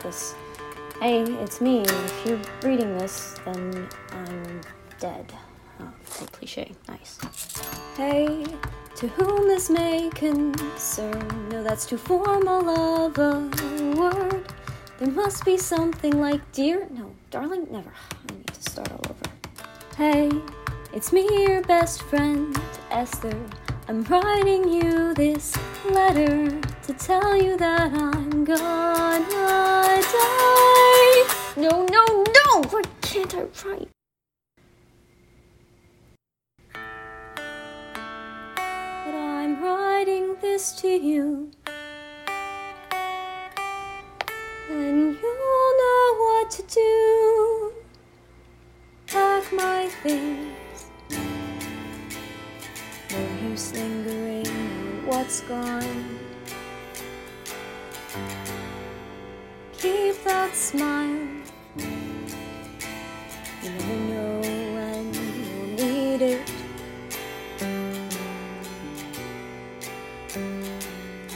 This? 0.03 0.35
Hey, 0.99 1.23
it's 1.23 1.59
me. 1.61 1.81
If 1.81 2.25
you're 2.25 2.39
reading 2.61 2.97
this, 2.97 3.35
then 3.45 3.87
I'm 4.11 4.61
dead. 4.99 5.33
Oh, 5.79 5.91
cliche. 6.31 6.71
Nice. 6.87 7.17
Hey, 7.97 8.45
to 8.95 9.07
whom 9.07 9.47
this 9.47 9.69
may 9.69 10.09
concern. 10.13 11.49
No, 11.49 11.63
that's 11.63 11.85
too 11.85 11.97
formal 11.97 12.69
of 12.69 13.17
a 13.17 13.49
word. 13.95 14.53
There 14.99 15.11
must 15.11 15.43
be 15.43 15.57
something 15.57 16.21
like 16.21 16.39
dear. 16.51 16.87
No, 16.91 17.11
darling, 17.31 17.67
never. 17.71 17.91
I 18.11 18.33
need 18.33 18.47
to 18.47 18.61
start 18.69 18.91
all 18.91 19.01
over. 19.09 19.29
Hey, 19.97 20.31
it's 20.93 21.11
me, 21.11 21.27
your 21.45 21.61
best 21.63 22.03
friend, 22.03 22.55
Esther. 22.91 23.37
I'm 23.87 24.03
writing 24.03 24.71
you 24.71 25.13
this 25.13 25.55
letter 25.89 26.49
to 26.83 26.93
tell 26.93 27.35
you 27.35 27.57
that 27.57 27.91
I'm 27.91 28.32
gonna 28.43 29.25
die. 29.29 30.43
No, 31.55 31.85
no, 31.85 32.23
no! 32.23 32.63
Why 32.69 32.81
can't 33.01 33.35
I 33.35 33.43
write? 33.63 33.89
But 39.05 39.15
I'm 39.15 39.63
writing 39.63 40.35
this 40.41 40.73
to 40.81 40.87
you. 40.87 41.51
And 44.69 45.15
you'll 45.21 45.73
know 45.81 46.15
what 46.17 46.49
to 46.51 46.63
do. 46.63 47.73
Pack 49.07 49.53
my 49.53 49.87
things. 50.01 50.89
No 53.11 53.19
use 53.47 53.73
lingering 53.73 54.47
on 54.47 55.05
what's 55.05 55.41
gone. 55.41 56.22
Keep 59.93 60.23
that 60.23 60.55
smile. 60.55 61.27
You 63.61 63.69
never 63.69 63.95
know 64.09 64.41
when 64.73 65.13
you'll 65.13 65.67
need 65.77 66.21
it. 66.33 66.51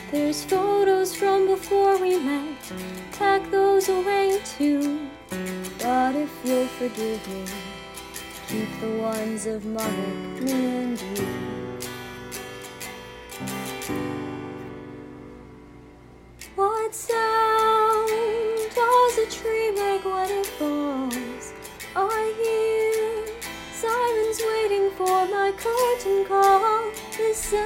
There's 0.10 0.43
photos 0.43 1.15
from 1.15 1.46
before 1.46 2.00
we 2.00 2.17
met. 2.17 2.58
Pack 3.20 3.52
those 3.52 3.89
away 3.89 4.41
too. 4.58 5.08
But 5.78 6.15
if 6.15 6.32
you'll 6.43 6.65
forgive 6.80 7.28
me, 7.28 7.46
keep 8.48 8.70
the 8.82 8.89
ones 8.98 9.46
of 9.46 9.65
Marek, 9.65 10.41
me 10.41 10.52
and 10.52 11.00
you. 11.00 11.28
What 16.56 16.96
sound 16.96 17.17
does 17.17 17.34
a 17.34 17.37
it 20.06 20.46
falls? 20.46 21.54
I 21.96 22.34
hear 22.38 23.26
sirens 23.74 24.40
waiting 24.46 24.92
for 24.92 25.26
my 25.26 25.52
curtain 25.58 26.26
call. 26.26 26.92
Listen, 27.18 27.58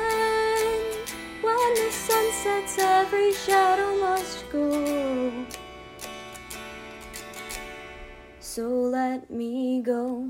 when 1.41 1.73
the 1.75 1.89
sun 1.91 2.31
sets, 2.31 2.77
every 2.79 3.33
shadow 3.33 3.97
must 3.97 4.49
go. 4.49 5.45
So 8.39 8.67
let 8.67 9.29
me 9.29 9.81
go. 9.81 10.29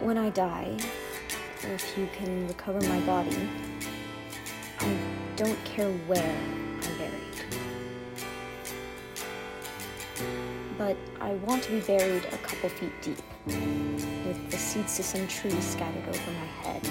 When 0.00 0.18
I 0.18 0.30
die, 0.30 0.76
if 1.74 1.98
you 1.98 2.08
can 2.12 2.46
recover 2.46 2.80
my 2.88 3.00
body, 3.00 3.36
I 4.78 4.96
don't 5.34 5.58
care 5.64 5.90
where 6.06 6.22
I'm 6.22 6.80
buried. 6.98 7.38
But 10.78 10.96
I 11.20 11.32
want 11.46 11.64
to 11.64 11.72
be 11.72 11.80
buried 11.80 12.24
a 12.26 12.38
couple 12.38 12.68
feet 12.68 12.92
deep, 13.02 13.18
with 13.46 14.50
the 14.50 14.56
seeds 14.56 14.96
to 14.96 15.02
some 15.02 15.26
tree 15.26 15.60
scattered 15.60 16.08
over 16.08 16.30
my 16.30 16.46
head. 16.62 16.88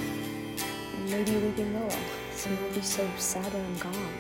Maybe 1.10 1.36
a 1.36 1.40
weeping 1.40 1.74
willow, 1.74 1.90
so 2.36 2.50
it 2.50 2.62
will 2.62 2.72
be 2.72 2.82
so 2.82 3.08
sad 3.18 3.54
when 3.54 3.66
I'm 3.66 3.78
gone. 3.78 4.14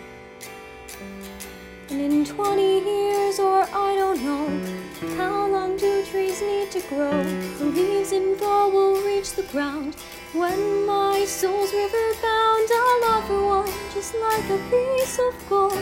And 1.89 1.99
in 1.99 2.23
20 2.23 2.62
years, 2.62 3.39
or 3.39 3.63
I 3.63 3.95
don't 3.95 4.23
know, 4.23 5.17
how 5.17 5.45
long 5.47 5.76
do 5.76 6.06
trees 6.06 6.41
need 6.41 6.71
to 6.71 6.80
grow? 6.88 7.21
The 7.60 7.65
leaves 7.65 8.13
in 8.13 8.38
fall 8.38 8.71
will 8.71 9.02
reach 9.02 9.34
the 9.34 9.43
ground. 9.43 9.97
When 10.33 10.87
my 10.87 11.25
soul's 11.25 11.71
river 11.71 12.13
bound, 12.19 12.69
I'll 12.73 13.03
offer 13.13 13.39
one 13.45 13.71
just 13.93 14.15
like 14.15 14.49
a 14.49 14.57
piece 14.71 15.19
of 15.19 15.47
gold. 15.47 15.77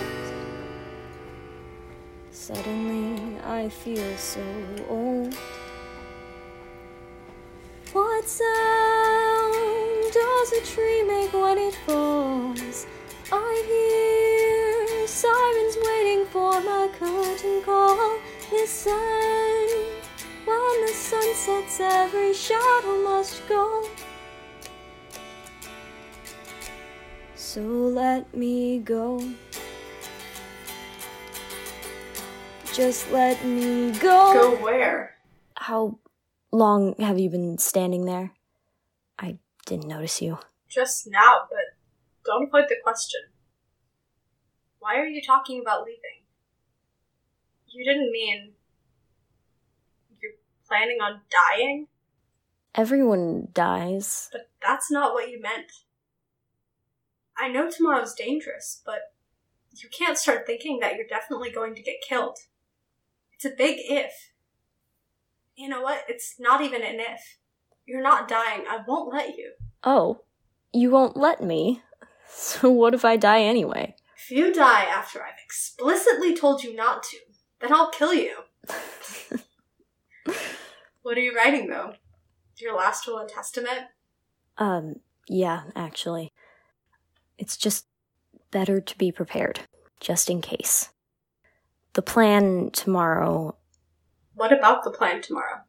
Suddenly, 2.32 3.40
I 3.46 3.70
feel 3.70 4.18
so 4.18 4.44
old. 4.90 5.34
What 7.94 8.28
sound 8.28 9.54
does 10.12 10.52
a 10.52 10.62
tree 10.66 11.04
make 11.04 11.32
when 11.32 11.58
it 11.58 11.76
falls? 11.86 12.88
I 13.32 13.64
hear 13.72 15.08
sirens 15.08 15.78
waiting 15.82 16.26
for 16.26 16.60
my 16.60 16.90
curtain 17.00 17.62
call. 17.64 18.20
Listen, 18.52 19.70
when 20.44 20.86
the 20.86 20.92
sun 20.94 21.34
sets, 21.36 21.80
every 21.80 22.34
shadow 22.34 23.02
must 23.02 23.48
go. 23.48 23.81
So 27.52 27.60
let 27.60 28.34
me 28.34 28.80
go. 28.80 29.20
Just 32.72 33.12
let 33.12 33.44
me 33.44 33.92
go. 34.00 34.32
Go 34.32 34.64
where? 34.64 35.18
How 35.58 36.00
long 36.54 36.96
have 37.00 37.20
you 37.20 37.30
been 37.30 37.58
standing 37.58 38.06
there? 38.06 38.32
I 39.20 39.38
didn't 39.66 39.90
notice 39.90 40.22
you. 40.22 40.40
Just 40.70 41.08
now, 41.12 41.42
but 41.50 41.76
don't 42.24 42.48
avoid 42.48 42.70
the 42.70 42.78
question. 42.82 43.20
Why 44.80 44.96
are 44.96 45.06
you 45.08 45.22
talking 45.22 45.60
about 45.60 45.84
leaving? 45.84 46.24
You 47.68 47.84
didn't 47.84 48.14
mean 48.14 48.54
you're 50.22 50.40
planning 50.66 51.00
on 51.02 51.20
dying, 51.30 51.88
Everyone 52.76 53.50
dies. 53.54 54.30
but 54.32 54.50
that's 54.66 54.90
not 54.90 55.12
what 55.14 55.30
you 55.30 55.42
meant. 55.42 55.70
I 57.38 57.48
know 57.48 57.70
tomorrow's 57.70 58.14
dangerous, 58.14 58.82
but 58.86 59.00
you 59.72 59.90
can't 59.90 60.18
start 60.18 60.46
thinking 60.46 60.80
that 60.80 60.96
you're 60.96 61.08
definitely 61.08 61.52
going 61.52 61.76
to 61.76 61.82
get 61.82 61.96
killed. 62.08 62.38
It's 63.34 63.46
a 63.46 63.50
big 63.50 63.78
if. 63.80 64.12
You 65.56 65.70
know 65.70 65.82
what? 65.82 66.04
It's 66.08 66.36
not 66.40 66.62
even 66.62 66.84
an 66.84 67.00
if. 67.00 67.38
You're 67.86 68.02
not 68.02 68.28
dying. 68.28 68.64
I 68.70 68.80
won't 68.88 69.14
let 69.14 69.38
you. 69.38 69.54
Oh, 69.84 70.22
you 70.74 70.92
won't 70.92 71.18
let 71.18 71.42
me? 71.42 71.82
So 72.34 72.72
what 72.72 72.94
if 72.94 73.04
I 73.04 73.18
die 73.18 73.42
anyway? 73.42 73.94
If 74.16 74.32
you 74.32 74.54
die 74.54 74.84
after 74.84 75.22
I've 75.22 75.44
explicitly 75.44 76.34
told 76.34 76.64
you 76.64 76.74
not 76.74 77.04
to, 77.04 77.18
then 77.60 77.74
I'll 77.74 77.92
kill 77.92 78.14
you. 78.14 78.38
What 81.04 81.18
are 81.18 81.22
you 81.22 81.36
writing, 81.36 81.68
though? 81.68 81.94
Your 82.58 82.76
last 82.76 83.08
will 83.08 83.18
and 83.18 83.30
testament? 83.30 83.88
Um, 84.58 84.96
yeah, 85.28 85.64
actually. 85.76 86.32
It's 87.42 87.58
just 87.58 87.88
better 88.52 88.80
to 88.80 88.98
be 89.00 89.12
prepared, 89.12 89.62
just 90.00 90.30
in 90.30 90.44
case. 90.44 90.92
The 91.94 92.04
plan 92.04 92.70
tomorrow. 92.72 93.58
What 94.36 94.54
about 94.54 94.84
the 94.84 94.92
plan 94.92 95.24
tomorrow? 95.24 95.62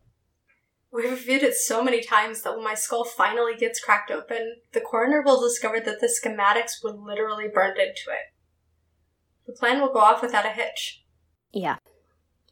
We've 0.92 1.10
reviewed 1.10 1.42
it 1.42 1.54
so 1.54 1.82
many 1.82 2.02
times 2.02 2.42
that 2.42 2.54
when 2.54 2.62
my 2.62 2.74
skull 2.74 3.04
finally 3.04 3.56
gets 3.56 3.80
cracked 3.80 4.10
open, 4.10 4.56
the 4.74 4.82
coroner 4.82 5.22
will 5.22 5.40
discover 5.40 5.80
that 5.80 6.00
the 6.00 6.12
schematics 6.12 6.84
were 6.84 6.90
literally 6.90 7.48
burned 7.48 7.78
into 7.78 8.10
it. 8.10 8.34
The 9.46 9.54
plan 9.54 9.80
will 9.80 9.94
go 9.94 10.00
off 10.00 10.20
without 10.20 10.44
a 10.44 10.50
hitch. 10.50 11.02
Yeah, 11.54 11.76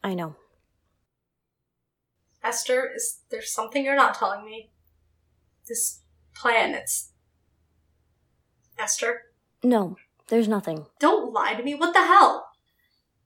I 0.03 0.15
know. 0.15 0.37
Esther, 2.43 2.91
is 2.97 3.19
there 3.31 3.43
something 3.43 3.85
you're 3.85 3.95
not 3.95 4.15
telling 4.15 4.47
me? 4.47 4.71
This 5.69 6.01
plan, 6.35 6.73
it's. 6.73 7.10
Esther? 8.81 9.23
No, 9.63 9.97
there's 10.29 10.49
nothing. 10.49 10.87
Don't 10.99 11.33
lie 11.33 11.55
to 11.55 11.63
me. 11.63 11.75
What 11.75 11.93
the 11.93 12.07
hell? 12.07 12.49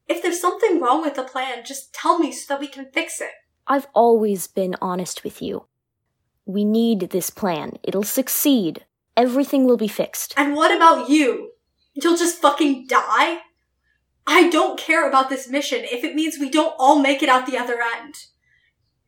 If 0.08 0.22
there's 0.22 0.40
something 0.40 0.80
wrong 0.80 1.00
with 1.00 1.14
the 1.14 1.22
plan, 1.22 1.64
just 1.64 1.94
tell 1.94 2.18
me 2.18 2.32
so 2.32 2.46
that 2.48 2.60
we 2.60 2.68
can 2.68 2.90
fix 2.92 3.20
it. 3.20 3.30
I've 3.66 3.86
always 3.94 4.46
been 4.46 4.76
honest 4.82 5.24
with 5.24 5.40
you. 5.40 5.66
We 6.44 6.64
need 6.64 7.00
this 7.00 7.30
plan. 7.30 7.78
It'll 7.82 8.02
succeed. 8.02 8.84
Everything 9.16 9.64
will 9.64 9.78
be 9.78 9.88
fixed. 9.88 10.34
And 10.36 10.54
what 10.54 10.74
about 10.74 11.08
you? 11.08 11.52
You'll 11.94 12.16
just 12.16 12.42
fucking 12.42 12.86
die? 12.88 13.38
I 14.26 14.48
don't 14.50 14.78
care 14.78 15.08
about 15.08 15.28
this 15.30 15.48
mission 15.48 15.80
if 15.84 16.02
it 16.02 16.14
means 16.14 16.38
we 16.38 16.50
don't 16.50 16.74
all 16.78 16.98
make 16.98 17.22
it 17.22 17.28
out 17.28 17.46
the 17.46 17.58
other 17.58 17.78
end. 17.80 18.14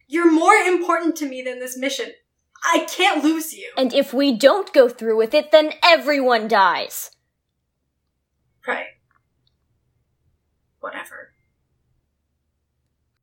You're 0.07 0.31
more 0.31 0.55
important 0.55 1.17
to 1.17 1.29
me 1.29 1.43
than 1.43 1.59
this 1.59 1.77
mission. 1.77 2.13
I 2.69 2.87
can't 2.91 3.23
lose 3.23 3.55
you. 3.55 3.71
And 3.79 3.95
if 3.95 4.13
we 4.13 4.37
don't 4.37 4.73
go 4.73 4.89
through 4.89 5.17
with 5.17 5.35
it, 5.35 5.53
then 5.53 5.73
everyone 5.85 6.49
dies. 6.49 7.13
Right. 8.67 8.87
Whatever. 10.81 11.33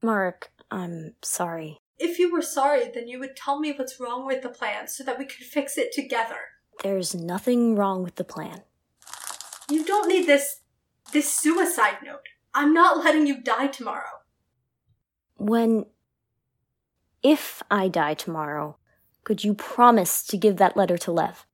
Marek, 0.02 0.50
I'm 0.72 1.16
sorry. 1.22 1.80
If 2.00 2.20
you 2.20 2.32
were 2.32 2.42
sorry, 2.42 2.90
then 2.94 3.08
you 3.08 3.20
would 3.20 3.36
tell 3.36 3.60
me 3.60 3.74
what's 3.74 4.00
wrong 4.00 4.26
with 4.26 4.42
the 4.44 4.50
plan 4.50 4.88
so 4.88 5.04
that 5.04 5.20
we 5.20 5.26
could 5.26 5.46
fix 5.46 5.78
it 5.78 5.92
together. 5.94 6.40
There's 6.82 7.14
nothing 7.14 7.76
wrong 7.76 8.02
with 8.02 8.16
the 8.16 8.24
plan. 8.24 8.62
You 9.70 9.84
don't 9.86 10.08
need 10.08 10.26
this 10.26 10.62
this 11.12 11.32
suicide 11.32 11.98
note. 12.04 12.28
I'm 12.54 12.74
not 12.74 13.04
letting 13.04 13.28
you 13.28 13.42
die 13.42 13.68
tomorrow. 13.68 14.22
When. 15.36 15.86
If 17.22 17.64
I 17.72 17.88
die 17.88 18.16
tomorrow, 18.16 18.78
could 19.24 19.44
you 19.44 19.54
promise 19.54 20.24
to 20.24 20.38
give 20.38 20.58
that 20.58 20.76
letter 20.76 20.98
to 20.98 21.12
Lev? 21.12 21.46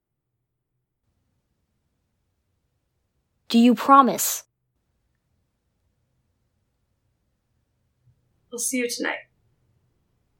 Do 3.47 3.57
you 3.59 3.75
promise? 3.75 4.43
We'll 8.51 8.59
see 8.59 8.77
you 8.77 8.89
tonight. 8.89 9.17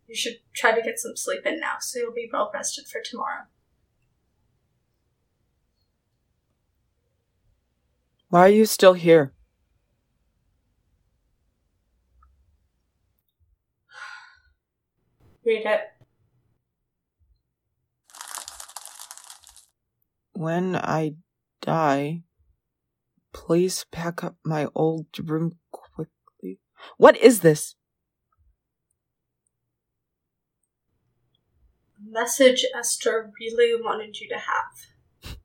You 0.07 0.15
should 0.15 0.37
try 0.55 0.71
to 0.71 0.81
get 0.81 0.97
some 0.97 1.15
sleep 1.15 1.45
in 1.45 1.59
now 1.59 1.75
so 1.79 1.99
you'll 1.99 2.13
be 2.13 2.29
well 2.31 2.49
rested 2.53 2.87
for 2.87 2.99
tomorrow. 3.03 3.43
Why 8.29 8.41
are 8.41 8.49
you 8.49 8.65
still 8.65 8.93
here? 8.93 9.33
Read 15.45 15.65
it. 15.65 15.98
When 20.39 20.78
I 20.78 21.15
die, 21.62 22.23
please 23.34 23.86
pack 23.91 24.23
up 24.23 24.38
my 24.45 24.69
old 24.73 25.08
room 25.21 25.58
quickly. 25.69 26.62
What 26.95 27.17
is 27.17 27.41
this? 27.41 27.75
Message 32.02 32.65
Esther 32.73 33.30
really 33.38 33.75
wanted 33.84 34.21
you 34.21 34.30
to 34.30 34.38
have. 34.38 35.36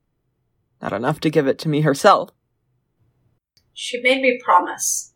Not 0.81 0.93
enough 0.93 1.19
to 1.23 1.31
give 1.31 1.49
it 1.49 1.59
to 1.59 1.69
me 1.69 1.81
herself. 1.81 2.31
She 3.73 4.01
made 4.01 4.23
me 4.23 4.41
promise. 4.45 5.13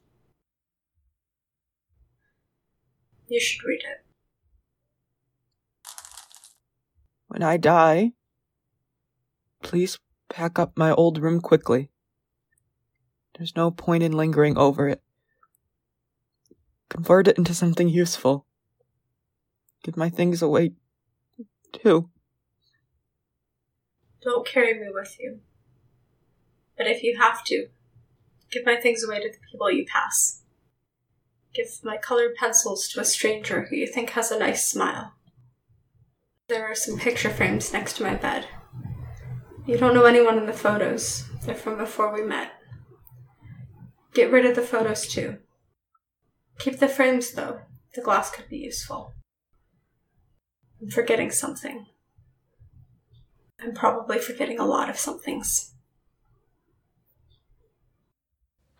You 3.28 3.38
should 3.38 3.64
read 3.64 3.82
it. 3.84 4.04
When 7.28 7.44
I 7.44 7.58
die, 7.58 8.14
please 9.62 9.98
pack 10.28 10.58
up 10.58 10.72
my 10.76 10.92
old 10.92 11.18
room 11.18 11.40
quickly. 11.40 11.90
There's 13.36 13.54
no 13.56 13.70
point 13.70 14.02
in 14.02 14.12
lingering 14.12 14.58
over 14.58 14.88
it. 14.88 15.02
Convert 16.88 17.28
it 17.28 17.38
into 17.38 17.54
something 17.54 17.88
useful. 17.88 18.46
Give 19.84 19.96
my 19.96 20.08
things 20.08 20.42
away, 20.42 20.72
too. 21.72 22.10
Don't 24.22 24.46
carry 24.46 24.74
me 24.74 24.88
with 24.90 25.16
you. 25.20 25.40
But 26.76 26.86
if 26.86 27.02
you 27.02 27.16
have 27.18 27.44
to, 27.44 27.68
give 28.50 28.64
my 28.66 28.76
things 28.76 29.04
away 29.04 29.20
to 29.20 29.30
the 29.30 29.38
people 29.50 29.70
you 29.70 29.84
pass. 29.84 30.42
Give 31.54 31.66
my 31.82 31.96
colored 31.96 32.34
pencils 32.34 32.88
to 32.88 33.00
a 33.00 33.04
stranger 33.04 33.66
who 33.68 33.76
you 33.76 33.86
think 33.86 34.10
has 34.10 34.30
a 34.30 34.38
nice 34.38 34.66
smile. 34.66 35.12
There 36.48 36.64
are 36.64 36.74
some 36.74 36.98
picture 36.98 37.30
frames 37.30 37.72
next 37.72 37.96
to 37.96 38.04
my 38.04 38.14
bed. 38.14 38.46
You 39.68 39.76
don't 39.76 39.92
know 39.92 40.06
anyone 40.06 40.38
in 40.38 40.46
the 40.46 40.54
photos. 40.54 41.24
They're 41.44 41.54
from 41.54 41.76
before 41.76 42.10
we 42.10 42.24
met. 42.24 42.52
Get 44.14 44.32
rid 44.32 44.46
of 44.46 44.56
the 44.56 44.62
photos 44.62 45.06
too. 45.06 45.36
Keep 46.58 46.78
the 46.78 46.88
frames 46.88 47.32
though. 47.32 47.60
The 47.94 48.00
glass 48.00 48.30
could 48.30 48.48
be 48.48 48.56
useful. 48.56 49.12
I'm 50.80 50.88
forgetting 50.88 51.30
something. 51.30 51.84
I'm 53.62 53.74
probably 53.74 54.18
forgetting 54.18 54.58
a 54.58 54.64
lot 54.64 54.88
of 54.88 54.98
somethings. 54.98 55.74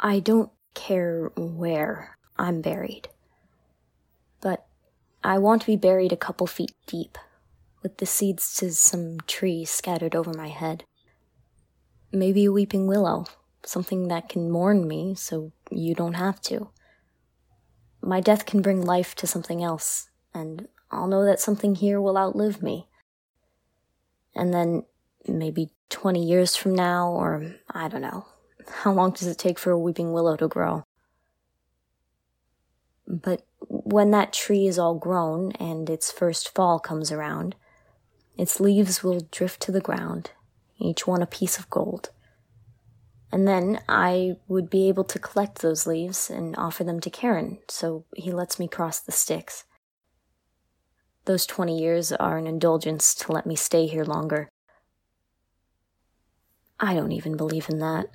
I 0.01 0.20
don't 0.20 0.51
care 0.72 1.31
where 1.37 2.16
I'm 2.38 2.62
buried. 2.62 3.09
But 4.40 4.64
I 5.22 5.37
want 5.37 5.61
to 5.62 5.66
be 5.66 5.77
buried 5.77 6.14
a 6.14 6.16
couple 6.16 6.46
feet 6.46 6.72
deep, 6.87 7.18
with 7.88 7.96
the 7.96 8.07
seeds 8.07 8.55
to 8.55 8.70
some 8.70 9.16
tree 9.27 9.64
scattered 9.64 10.14
over 10.14 10.35
my 10.35 10.48
head. 10.48 10.85
Maybe 12.12 12.44
a 12.44 12.53
weeping 12.53 12.87
willow, 12.87 13.24
something 13.64 14.09
that 14.09 14.29
can 14.29 14.51
mourn 14.51 14.87
me 14.87 15.14
so 15.14 15.53
you 15.70 15.94
don't 15.94 16.12
have 16.14 16.38
to. 16.42 16.68
My 18.03 18.20
death 18.20 18.44
can 18.44 18.61
bring 18.61 18.83
life 18.83 19.14
to 19.16 19.27
something 19.27 19.64
else, 19.64 20.11
and 20.35 20.68
I'll 20.90 21.07
know 21.07 21.24
that 21.24 21.40
something 21.40 21.77
here 21.77 21.98
will 21.98 22.18
outlive 22.18 22.62
me. 22.62 22.88
And 24.35 24.53
then 24.53 24.85
maybe 25.27 25.70
20 25.88 26.22
years 26.22 26.57
from 26.57 26.74
now, 26.74 27.09
or 27.11 27.55
I 27.70 27.88
don't 27.88 28.03
know, 28.03 28.27
how 28.83 28.92
long 28.92 29.12
does 29.12 29.27
it 29.27 29.38
take 29.38 29.59
for 29.59 29.70
a 29.70 29.79
weeping 29.79 30.12
willow 30.12 30.37
to 30.37 30.46
grow? 30.46 30.85
But 33.07 33.46
when 33.66 34.11
that 34.11 34.35
tree 34.35 34.66
is 34.66 34.79
all 34.79 34.94
grown 34.94 35.53
and 35.53 35.88
its 35.88 36.12
first 36.12 36.55
fall 36.55 36.79
comes 36.79 37.11
around, 37.11 37.57
its 38.38 38.61
leaves 38.61 39.03
will 39.03 39.27
drift 39.33 39.61
to 39.62 39.72
the 39.72 39.81
ground, 39.81 40.31
each 40.79 41.07
one 41.07 41.20
a 41.20 41.27
piece 41.27 41.59
of 41.59 41.68
gold. 41.68 42.11
And 43.31 43.46
then 43.46 43.81
I 43.88 44.37
would 44.46 44.70
be 44.70 44.88
able 44.88 45.05
to 45.05 45.18
collect 45.18 45.59
those 45.59 45.87
leaves 45.87 46.31
and 46.31 46.57
offer 46.57 46.85
them 46.85 47.01
to 47.01 47.11
Charon, 47.11 47.59
so 47.68 48.05
he 48.16 48.33
lets 48.33 48.59
me 48.59 48.68
cross 48.68 49.01
the 49.01 49.12
Styx. 49.12 49.64
Those 51.27 51.44
20 51.44 51.79
years 51.79 52.12
are 52.12 52.38
an 52.38 52.46
indulgence 52.46 53.14
to 53.16 53.33
let 53.33 53.44
me 53.44 53.57
stay 53.57 53.87
here 53.87 54.05
longer. 54.05 54.48
I 56.81 56.94
don't 56.94 57.12
even 57.12 57.37
believe 57.37 57.68
in 57.68 57.81
that. 57.81 58.07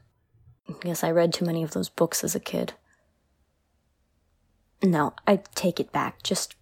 Guess 0.80 1.04
I 1.04 1.12
read 1.12 1.34
too 1.34 1.46
many 1.46 1.62
of 1.64 1.72
those 1.72 1.90
books 1.90 2.24
as 2.24 2.34
a 2.34 2.40
kid. 2.40 2.74
No, 4.82 5.14
I 5.28 5.42
take 5.54 5.80
it 5.80 5.92
back. 5.92 6.24
Just 6.24 6.56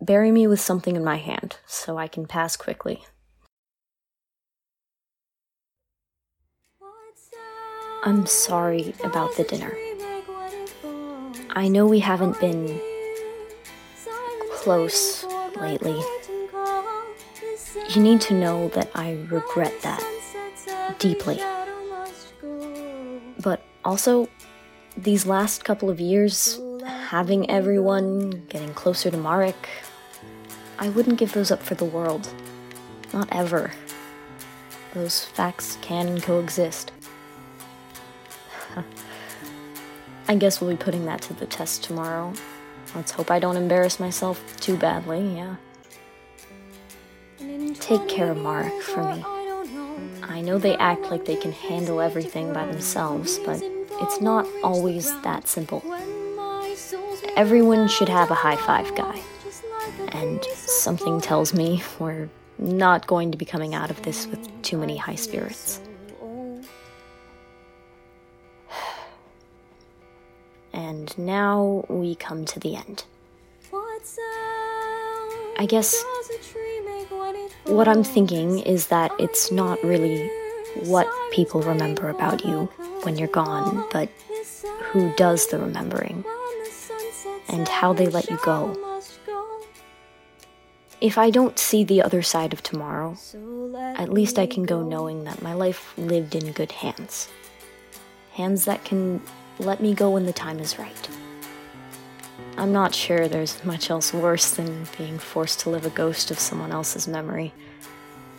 bury 0.00 0.30
me 0.30 0.46
with 0.46 0.60
something 0.60 0.96
in 0.96 1.04
my 1.04 1.16
hand 1.16 1.56
so 1.66 1.96
I 1.98 2.08
can 2.08 2.26
pass 2.26 2.56
quickly. 2.56 3.04
I'm 8.04 8.26
sorry 8.26 8.94
about 9.02 9.36
the 9.36 9.42
dinner. 9.44 9.76
I 11.50 11.68
know 11.68 11.86
we 11.86 11.98
haven't 11.98 12.38
been 12.38 12.80
close 14.52 15.24
lately. 15.56 16.00
You 17.90 18.02
need 18.02 18.20
to 18.22 18.34
know 18.34 18.68
that 18.68 18.90
I 18.94 19.14
regret 19.28 19.72
that 19.82 20.04
deeply. 20.98 21.40
But 23.42 23.62
also, 23.84 24.28
these 24.96 25.26
last 25.26 25.64
couple 25.64 25.90
of 25.90 25.98
years, 25.98 26.60
having 26.84 27.48
everyone, 27.50 28.46
getting 28.48 28.74
closer 28.74 29.10
to 29.10 29.16
Marek, 29.16 29.68
I 30.78 30.88
wouldn't 30.90 31.18
give 31.18 31.32
those 31.32 31.50
up 31.50 31.62
for 31.62 31.74
the 31.74 31.84
world. 31.84 32.28
Not 33.12 33.28
ever. 33.32 33.72
Those 34.94 35.24
facts 35.24 35.78
can 35.80 36.20
coexist. 36.20 36.92
I 40.28 40.36
guess 40.36 40.60
we'll 40.60 40.70
be 40.70 40.76
putting 40.76 41.06
that 41.06 41.22
to 41.22 41.34
the 41.34 41.46
test 41.46 41.84
tomorrow. 41.84 42.32
Let's 42.94 43.12
hope 43.12 43.30
I 43.30 43.38
don't 43.38 43.56
embarrass 43.56 44.00
myself 44.00 44.42
too 44.60 44.76
badly, 44.76 45.36
yeah. 45.36 45.56
Take 47.74 48.08
care 48.08 48.30
of 48.30 48.38
Marek 48.38 48.82
for 48.82 49.14
me. 49.14 49.24
I 50.22 50.40
know 50.40 50.58
they 50.58 50.76
act 50.76 51.02
like 51.10 51.24
they 51.24 51.36
can 51.36 51.52
handle 51.52 52.00
everything 52.00 52.52
by 52.52 52.66
themselves, 52.66 53.38
but 53.38 53.62
it's 53.62 54.20
not 54.20 54.46
always 54.62 55.14
that 55.22 55.46
simple. 55.46 55.82
Everyone 57.36 57.88
should 57.88 58.08
have 58.08 58.30
a 58.30 58.34
high 58.34 58.56
five 58.56 58.94
guy. 58.94 59.22
And 60.08 60.44
something 60.54 61.20
tells 61.20 61.52
me 61.52 61.82
we're 61.98 62.28
not 62.58 63.06
going 63.06 63.32
to 63.32 63.38
be 63.38 63.44
coming 63.44 63.74
out 63.74 63.90
of 63.90 64.02
this 64.02 64.26
with 64.26 64.48
too 64.62 64.78
many 64.78 64.96
high 64.96 65.16
spirits. 65.16 65.80
And 70.72 71.16
now 71.16 71.86
we 71.88 72.14
come 72.16 72.44
to 72.44 72.60
the 72.60 72.76
end. 72.76 73.04
I 75.58 75.64
guess 75.66 76.04
what 77.64 77.88
I'm 77.88 78.04
thinking 78.04 78.58
is 78.58 78.88
that 78.88 79.10
it's 79.18 79.50
not 79.50 79.82
really 79.82 80.30
what 80.84 81.08
people 81.32 81.62
remember 81.62 82.10
about 82.10 82.44
you 82.44 82.66
when 83.02 83.16
you're 83.16 83.28
gone, 83.28 83.86
but 83.90 84.10
who 84.82 85.12
does 85.16 85.46
the 85.46 85.58
remembering 85.58 86.24
and 87.48 87.66
how 87.68 87.92
they 87.92 88.06
let 88.06 88.28
you 88.28 88.38
go. 88.44 88.85
If 91.00 91.18
I 91.18 91.30
don't 91.30 91.58
see 91.58 91.84
the 91.84 92.02
other 92.02 92.22
side 92.22 92.54
of 92.54 92.62
tomorrow, 92.62 93.16
at 93.96 94.12
least 94.12 94.38
I 94.38 94.46
can 94.46 94.64
go 94.64 94.82
knowing 94.82 95.24
that 95.24 95.42
my 95.42 95.52
life 95.52 95.92
lived 95.98 96.34
in 96.34 96.52
good 96.52 96.72
hands. 96.72 97.28
Hands 98.32 98.64
that 98.64 98.84
can 98.84 99.20
let 99.58 99.80
me 99.80 99.94
go 99.94 100.10
when 100.10 100.24
the 100.24 100.32
time 100.32 100.58
is 100.58 100.78
right. 100.78 101.08
I'm 102.56 102.72
not 102.72 102.94
sure 102.94 103.28
there's 103.28 103.62
much 103.62 103.90
else 103.90 104.14
worse 104.14 104.52
than 104.52 104.86
being 104.96 105.18
forced 105.18 105.60
to 105.60 105.70
live 105.70 105.84
a 105.84 105.90
ghost 105.90 106.30
of 106.30 106.38
someone 106.38 106.72
else's 106.72 107.06
memory. 107.06 107.52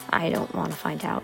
I 0.09 0.31
don't 0.31 0.53
want 0.55 0.71
to 0.71 0.77
find 0.77 1.05
out. 1.05 1.23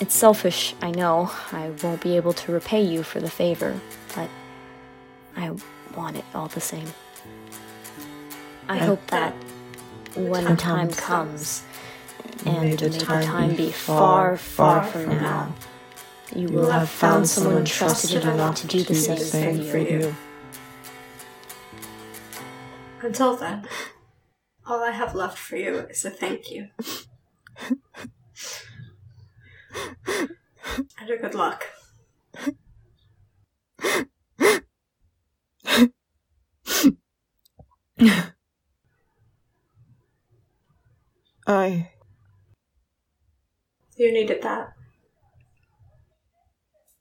It's 0.00 0.14
selfish, 0.14 0.74
I 0.80 0.90
know. 0.90 1.30
I 1.52 1.70
won't 1.82 2.00
be 2.00 2.16
able 2.16 2.32
to 2.32 2.52
repay 2.52 2.80
you 2.80 3.02
for 3.02 3.20
the 3.20 3.28
favor, 3.28 3.78
but 4.14 4.30
I 5.36 5.50
want 5.94 6.16
it 6.16 6.24
all 6.34 6.48
the 6.48 6.60
same. 6.60 6.88
I 8.66 8.78
hope 8.78 9.06
that 9.08 9.34
when 10.14 10.44
the 10.44 10.56
time 10.56 10.90
comes, 10.90 11.62
and 12.44 12.62
may 12.62 12.76
the 12.76 12.90
time 12.98 13.54
be 13.56 13.70
far, 13.70 14.36
far 14.36 14.84
from 14.84 15.08
now, 15.08 15.54
you 16.34 16.48
will 16.48 16.70
have 16.70 16.88
found 16.88 17.28
someone 17.28 17.64
trusted 17.64 18.22
enough 18.24 18.56
to 18.56 18.66
do 18.66 18.82
the 18.82 18.94
same 18.94 19.18
thing 19.18 19.70
for 19.70 19.78
you. 19.78 20.14
Until 23.02 23.36
then, 23.36 23.66
all 24.66 24.82
I 24.82 24.90
have 24.90 25.14
left 25.14 25.38
for 25.38 25.56
you 25.56 25.78
is 25.90 26.04
a 26.04 26.10
thank 26.10 26.50
you. 26.50 26.68
and 30.06 31.10
a 31.10 31.16
good 31.16 31.34
luck. 31.34 31.64
I. 41.50 41.90
You 43.96 44.12
needed 44.12 44.42
that. 44.42 44.72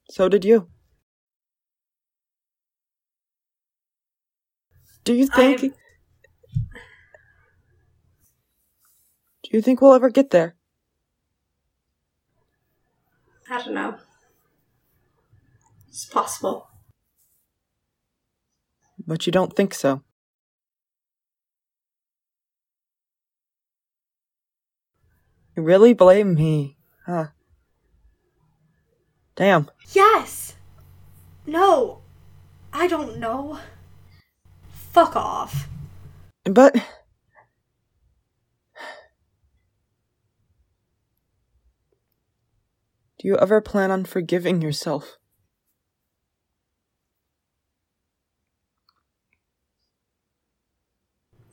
So 0.09 0.27
did 0.27 0.43
you. 0.43 0.67
Do 5.03 5.13
you 5.13 5.27
think. 5.27 5.61
I'm- 5.61 5.73
Do 9.43 9.49
you 9.57 9.61
think 9.61 9.81
we'll 9.81 9.93
ever 9.93 10.09
get 10.09 10.29
there? 10.31 10.55
I 13.49 13.63
don't 13.63 13.73
know. 13.73 13.97
It's 15.87 16.05
possible. 16.05 16.67
But 19.07 19.25
you 19.25 19.31
don't 19.31 19.55
think 19.55 19.73
so. 19.73 20.03
You 25.59 25.65
really 25.65 25.93
blame 25.93 26.35
me, 26.35 26.77
huh? 27.05 27.27
Damn. 29.35 29.69
Yes! 29.91 30.55
No! 31.45 31.99
I 32.71 32.87
don't 32.87 33.17
know. 33.17 33.59
Fuck 34.71 35.17
off. 35.17 35.67
But. 36.45 36.75
Do 36.75 36.81
you 43.27 43.35
ever 43.35 43.59
plan 43.59 43.91
on 43.91 44.05
forgiving 44.05 44.61
yourself? 44.61 45.17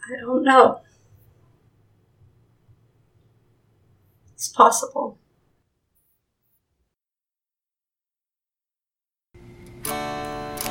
I 0.00 0.20
don't 0.20 0.44
know. 0.44 0.80
It's 4.36 4.48
possible. 4.48 5.18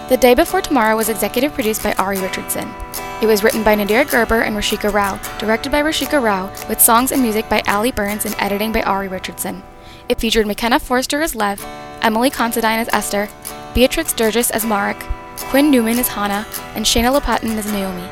The 0.08 0.18
Day 0.22 0.36
Before 0.36 0.62
Tomorrow 0.62 0.96
was 0.96 1.10
executive 1.10 1.52
produced 1.54 1.82
by 1.82 1.94
Ari 1.94 2.20
Richardson. 2.20 2.72
It 3.24 3.26
was 3.26 3.44
written 3.44 3.64
by 3.64 3.76
Nadira 3.76 4.08
Gerber 4.08 4.42
and 4.42 4.56
Rashika 4.56 4.94
Rao, 4.94 5.18
directed 5.40 5.72
by 5.72 5.82
Rashika 5.82 6.22
Rao, 6.22 6.46
with 6.70 6.80
songs 6.80 7.12
and 7.12 7.24
music 7.24 7.50
by 7.50 7.64
Allie 7.66 7.92
Burns 7.92 8.26
and 8.26 8.36
editing 8.38 8.72
by 8.72 8.84
Ari 8.84 9.08
Richardson. 9.08 9.64
It 10.10 10.20
featured 10.20 10.46
McKenna 10.46 10.80
Forster 10.80 11.24
as 11.24 11.34
Lev, 11.34 11.60
Emily 12.04 12.30
Considine 12.30 12.78
as 12.78 12.90
Esther, 12.94 13.28
Beatrix 13.74 14.14
Dergis 14.14 14.52
as 14.52 14.64
Marek, 14.64 15.00
Quinn 15.50 15.72
Newman 15.72 15.98
as 15.98 16.10
Hana, 16.10 16.46
and 16.76 16.86
Shayna 16.86 17.20
Lopatin 17.20 17.58
as 17.58 17.66
Naomi. 17.72 18.08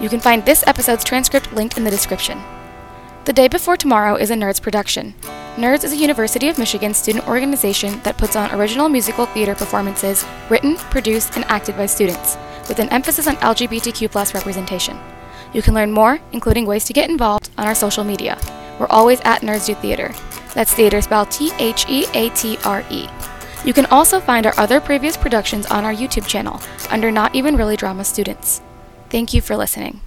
You 0.00 0.08
can 0.08 0.20
find 0.20 0.44
this 0.44 0.64
episode's 0.68 1.02
transcript 1.02 1.52
linked 1.52 1.76
in 1.76 1.82
the 1.82 1.90
description. 1.90 2.40
The 3.26 3.32
Day 3.32 3.48
Before 3.48 3.76
Tomorrow 3.76 4.14
is 4.18 4.30
a 4.30 4.34
Nerds 4.34 4.62
production. 4.62 5.12
Nerds 5.56 5.82
is 5.82 5.92
a 5.92 5.96
University 5.96 6.48
of 6.48 6.58
Michigan 6.58 6.94
student 6.94 7.26
organization 7.26 8.00
that 8.04 8.16
puts 8.16 8.36
on 8.36 8.54
original 8.54 8.88
musical 8.88 9.26
theater 9.26 9.56
performances 9.56 10.24
written, 10.48 10.76
produced, 10.76 11.34
and 11.34 11.44
acted 11.46 11.76
by 11.76 11.86
students, 11.86 12.36
with 12.68 12.78
an 12.78 12.88
emphasis 12.90 13.26
on 13.26 13.34
LGBTQ 13.38 14.32
representation. 14.32 14.96
You 15.52 15.60
can 15.60 15.74
learn 15.74 15.90
more, 15.90 16.20
including 16.30 16.66
ways 16.66 16.84
to 16.84 16.92
get 16.92 17.10
involved, 17.10 17.50
on 17.58 17.66
our 17.66 17.74
social 17.74 18.04
media. 18.04 18.38
We're 18.78 18.86
always 18.90 19.20
at 19.22 19.42
Nerds 19.42 19.66
Do 19.66 19.74
Theatre. 19.74 20.14
That's 20.54 20.72
theater 20.72 21.02
spelled 21.02 21.32
T 21.32 21.50
H 21.58 21.84
E 21.88 22.06
A 22.14 22.30
T 22.30 22.58
R 22.64 22.84
E. 22.90 23.08
You 23.64 23.72
can 23.72 23.86
also 23.86 24.20
find 24.20 24.46
our 24.46 24.54
other 24.56 24.80
previous 24.80 25.16
productions 25.16 25.66
on 25.66 25.84
our 25.84 25.92
YouTube 25.92 26.28
channel 26.28 26.60
under 26.90 27.10
Not 27.10 27.34
Even 27.34 27.56
Really 27.56 27.76
Drama 27.76 28.04
Students. 28.04 28.62
Thank 29.10 29.34
you 29.34 29.40
for 29.40 29.56
listening. 29.56 30.00